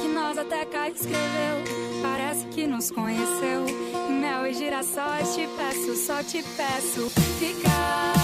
que 0.00 0.08
nós 0.08 0.38
até 0.38 0.64
cá 0.64 0.88
escreveu, 0.88 2.02
parece 2.02 2.46
que 2.46 2.66
nos 2.66 2.90
conheceu. 2.90 3.64
Mel 4.08 4.46
e 4.46 4.54
girassóis, 4.54 5.34
te 5.34 5.48
peço, 5.56 5.96
só 5.96 6.22
te 6.22 6.42
peço, 6.56 7.10
ficar. 7.38 8.15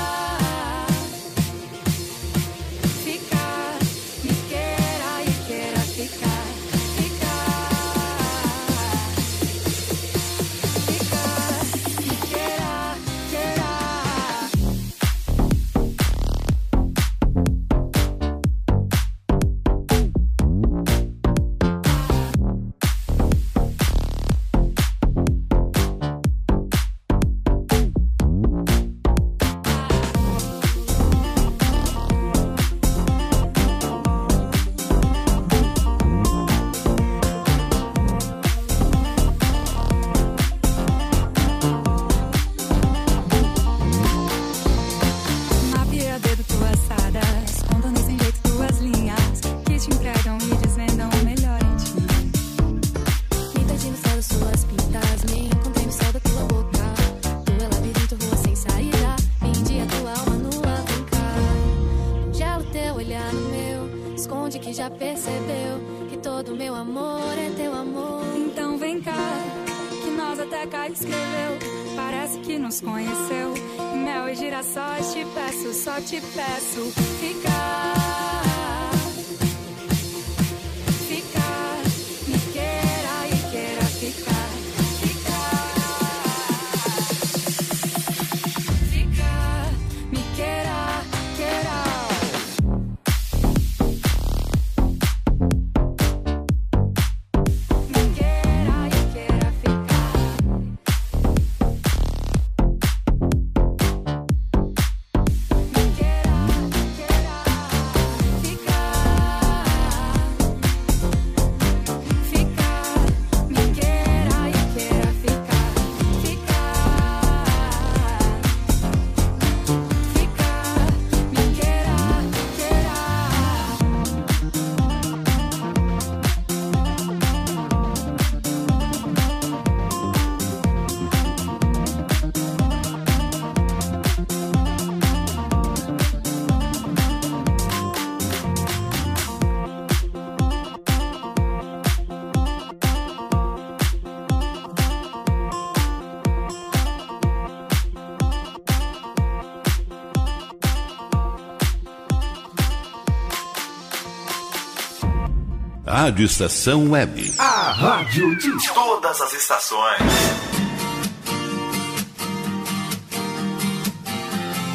Rádio 156.03 156.27
Estação 156.27 156.91
Web. 156.91 157.33
A 157.39 157.71
rádio 157.71 158.37
de 158.37 158.51
todas 158.75 159.21
as 159.21 159.33
estações. 159.35 160.03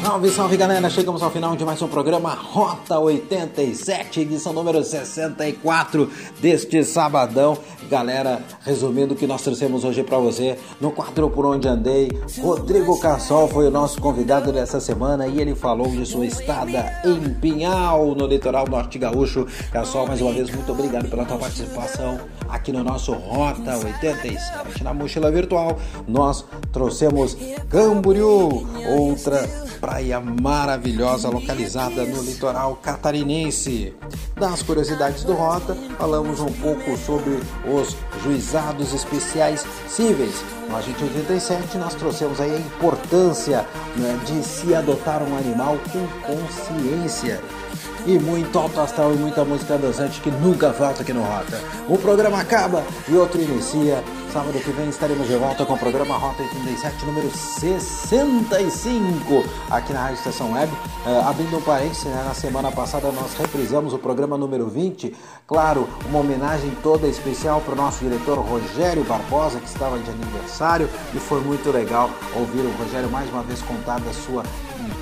Salve, 0.02 0.30
salve 0.30 0.56
galera! 0.56 0.88
Chegamos 0.88 1.22
ao 1.22 1.30
final 1.30 1.54
de 1.54 1.66
mais 1.66 1.82
um 1.82 1.86
programa 1.86 2.30
Rota 2.30 2.98
87, 2.98 4.20
edição 4.20 4.54
número 4.54 4.82
64 4.82 6.10
deste 6.40 6.82
sabadão. 6.82 7.58
Galera, 7.88 8.42
resumindo 8.66 9.14
o 9.14 9.16
que 9.16 9.26
nós 9.26 9.40
trouxemos 9.40 9.82
hoje 9.82 10.02
para 10.02 10.18
você, 10.18 10.58
no 10.78 10.90
quadro 10.90 11.30
Por 11.30 11.46
Onde 11.46 11.66
Andei, 11.66 12.10
Rodrigo 12.38 13.00
Cassol 13.00 13.48
foi 13.48 13.66
o 13.66 13.70
nosso 13.70 13.98
convidado 13.98 14.52
dessa 14.52 14.78
semana 14.78 15.26
e 15.26 15.40
ele 15.40 15.54
falou 15.54 15.88
de 15.88 16.04
sua 16.04 16.26
estada 16.26 17.00
em 17.02 17.32
Pinhal, 17.34 18.14
no 18.14 18.26
litoral 18.26 18.68
norte 18.68 18.98
gaúcho. 18.98 19.46
Cassol, 19.72 20.06
mais 20.06 20.20
uma 20.20 20.32
vez, 20.32 20.50
muito 20.50 20.70
obrigado 20.70 21.08
pela 21.08 21.24
tua 21.24 21.38
participação 21.38 22.20
aqui 22.46 22.72
no 22.72 22.84
nosso 22.84 23.12
Rota 23.12 23.78
87. 23.78 24.84
Na 24.84 24.92
mochila 24.92 25.30
virtual, 25.30 25.78
nós 26.06 26.44
trouxemos 26.70 27.38
Camboriú, 27.70 28.66
outra 28.98 29.48
praia 29.80 30.20
maravilhosa 30.20 31.28
localizada 31.28 32.04
no 32.04 32.22
litoral 32.22 32.76
catarinense. 32.76 33.94
Das 34.36 34.62
curiosidades 34.62 35.24
do 35.24 35.34
Rota, 35.34 35.74
falamos 35.98 36.40
um 36.40 36.52
pouco 36.52 36.96
sobre 36.96 37.40
os 37.66 37.96
juizados 38.22 38.92
especiais 38.92 39.64
cíveis. 39.88 40.57
No 40.68 40.76
Agente 40.76 41.02
87, 41.02 41.78
nós 41.78 41.94
trouxemos 41.94 42.40
aí 42.40 42.54
a 42.54 42.58
importância 42.58 43.64
né, 43.96 44.20
de 44.26 44.44
se 44.44 44.74
adotar 44.74 45.22
um 45.22 45.36
animal 45.36 45.78
com 45.90 46.06
consciência 46.26 47.40
e 48.06 48.18
muito 48.18 48.58
alto 48.58 48.80
astral 48.80 49.12
e 49.12 49.16
muita 49.16 49.44
música 49.44 49.76
dançante 49.76 50.20
que 50.20 50.30
nunca 50.30 50.72
falta 50.72 51.02
aqui 51.02 51.12
no 51.12 51.22
Rota. 51.22 51.60
Um 51.88 51.96
programa 51.96 52.40
acaba 52.40 52.84
e 53.08 53.14
outro 53.14 53.40
inicia. 53.40 54.02
Sábado 54.32 54.60
que 54.60 54.70
vem 54.72 54.88
estaremos 54.90 55.26
de 55.26 55.36
volta 55.36 55.64
com 55.64 55.72
o 55.72 55.78
programa 55.78 56.14
Rota 56.16 56.42
87, 56.42 57.06
número 57.06 57.30
65, 57.30 59.42
aqui 59.70 59.92
na 59.94 60.02
Rádio 60.02 60.16
Estação 60.16 60.52
Web. 60.52 60.70
Uh, 60.72 61.26
abrindo 61.26 61.56
um 61.56 61.62
parênteses, 61.62 62.04
né, 62.04 62.22
na 62.26 62.34
semana 62.34 62.70
passada 62.70 63.10
nós 63.10 63.32
reprisamos 63.38 63.94
o 63.94 63.98
programa 63.98 64.36
número 64.36 64.68
20. 64.68 65.16
Claro, 65.46 65.88
uma 66.10 66.20
homenagem 66.20 66.76
toda 66.82 67.08
especial 67.08 67.62
para 67.62 67.72
o 67.72 67.76
nosso 67.76 68.04
diretor 68.04 68.38
Rogério 68.38 69.02
Barbosa, 69.04 69.60
que 69.60 69.66
estava 69.66 69.98
de 69.98 70.10
aniversário, 70.10 70.57
e 71.14 71.20
foi 71.20 71.40
muito 71.40 71.70
legal 71.70 72.10
ouvir 72.34 72.62
o 72.62 72.82
Rogério 72.82 73.08
mais 73.08 73.30
uma 73.30 73.44
vez 73.44 73.62
contar 73.62 74.00
da 74.00 74.12
sua 74.12 74.42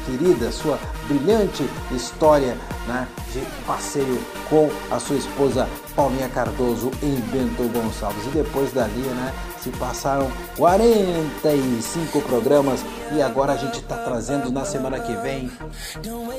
querida, 0.04 0.52
sua 0.52 0.78
brilhante 1.08 1.66
história 1.90 2.58
né, 2.86 3.08
de 3.32 3.40
passeio 3.66 4.20
com 4.50 4.70
a 4.90 4.98
sua 4.98 5.16
esposa 5.16 5.66
Paulinha 5.94 6.28
Cardoso 6.28 6.90
em 7.02 7.14
Bento 7.32 7.62
Gonçalves. 7.72 8.26
E 8.26 8.30
depois 8.30 8.70
dali, 8.72 9.00
né, 9.00 9.32
se 9.66 9.70
passaram 9.72 10.30
45 10.56 12.20
programas 12.20 12.84
e 13.12 13.20
agora 13.20 13.52
a 13.52 13.56
gente 13.56 13.80
está 13.80 13.96
trazendo 13.96 14.50
na 14.50 14.64
semana 14.64 15.00
que 15.00 15.12
vem, 15.16 15.50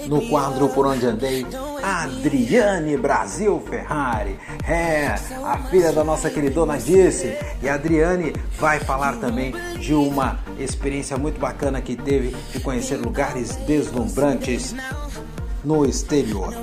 no 0.07 0.29
quadro 0.29 0.69
Por 0.69 0.85
Onde 0.85 1.05
Andei, 1.05 1.45
Adriane 1.83 2.95
Brasil 2.95 3.61
Ferrari. 3.69 4.39
É, 4.65 5.07
a 5.43 5.57
filha 5.69 5.91
da 5.91 6.03
nossa 6.03 6.29
queridona 6.29 6.77
disse. 6.77 7.37
E 7.61 7.67
a 7.67 7.73
Adriane 7.73 8.33
vai 8.57 8.79
falar 8.79 9.17
também 9.17 9.53
de 9.77 9.93
uma 9.93 10.39
experiência 10.57 11.17
muito 11.17 11.39
bacana 11.39 11.81
que 11.81 11.95
teve 11.95 12.35
de 12.51 12.59
conhecer 12.61 12.95
lugares 12.95 13.55
deslumbrantes 13.67 14.73
no 15.63 15.85
exterior. 15.85 16.53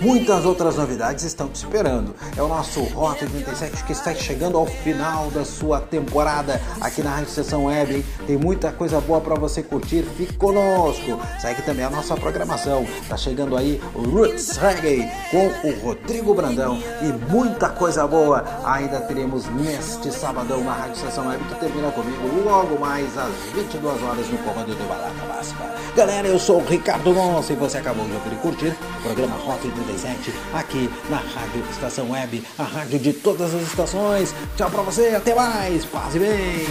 Muitas 0.00 0.44
outras 0.44 0.76
novidades 0.76 1.24
estão 1.24 1.48
te 1.48 1.56
esperando. 1.56 2.14
É 2.36 2.42
o 2.42 2.48
nosso 2.48 2.82
Rota 2.84 3.24
87 3.24 3.84
que 3.84 3.92
está 3.92 4.14
chegando 4.14 4.56
ao 4.56 4.66
final 4.66 5.30
da 5.30 5.44
sua 5.44 5.80
temporada 5.80 6.60
aqui 6.80 7.02
na 7.02 7.10
Rádio 7.16 7.30
Sessão 7.30 7.66
Web. 7.66 8.04
Tem 8.26 8.36
muita 8.36 8.72
coisa 8.72 9.00
boa 9.00 9.20
para 9.20 9.34
você 9.34 9.62
curtir. 9.62 10.02
Fique 10.16 10.34
conosco. 10.34 11.20
Segue 11.40 11.62
também 11.62 11.84
a 11.84 11.90
nossa 11.90 12.16
programação. 12.16 12.86
Tá 13.08 13.16
chegando 13.16 13.56
aí 13.56 13.80
o 13.94 14.02
Roots 14.02 14.56
Reggae 14.56 15.08
com 15.30 15.68
o 15.68 15.80
Rodrigo 15.84 16.34
Brandão 16.34 16.82
e 17.02 17.32
muita 17.32 17.68
coisa 17.68 18.06
boa 18.06 18.44
ainda 18.64 19.00
teremos 19.00 19.46
neste 19.46 20.12
sabadão 20.12 20.62
na 20.64 20.72
Rádio 20.72 20.96
Sessão 20.96 21.28
Web 21.28 21.44
que 21.44 21.54
termina 21.56 21.90
comigo 21.90 22.20
logo 22.44 22.78
mais 22.78 23.16
às 23.16 23.32
22 23.54 24.02
horas 24.02 24.28
no 24.28 24.38
comando 24.38 24.74
do 24.74 24.88
Balada 24.88 25.26
Máxima. 25.28 25.60
Galera, 25.96 26.28
eu 26.28 26.38
sou 26.38 26.60
o 26.60 26.64
Ricardo 26.64 27.12
Gonça 27.12 27.52
e 27.52 27.56
você 27.56 27.78
acabou 27.78 28.06
de 28.06 28.12
ouvir 28.12 28.29
e 28.32 28.36
curtir 28.36 28.76
o 28.98 29.02
programa 29.02 29.36
Rota 29.36 29.66
87 29.66 30.32
aqui 30.54 30.90
na 31.08 31.18
Rádio 31.18 31.64
Estação 31.70 32.10
Web, 32.10 32.42
a 32.58 32.62
rádio 32.62 32.98
de 32.98 33.12
todas 33.12 33.54
as 33.54 33.62
estações. 33.62 34.34
Tchau 34.56 34.70
pra 34.70 34.82
você, 34.82 35.08
até 35.08 35.34
mais, 35.34 35.84
paz 35.84 36.14
e 36.14 36.18
bem! 36.18 36.66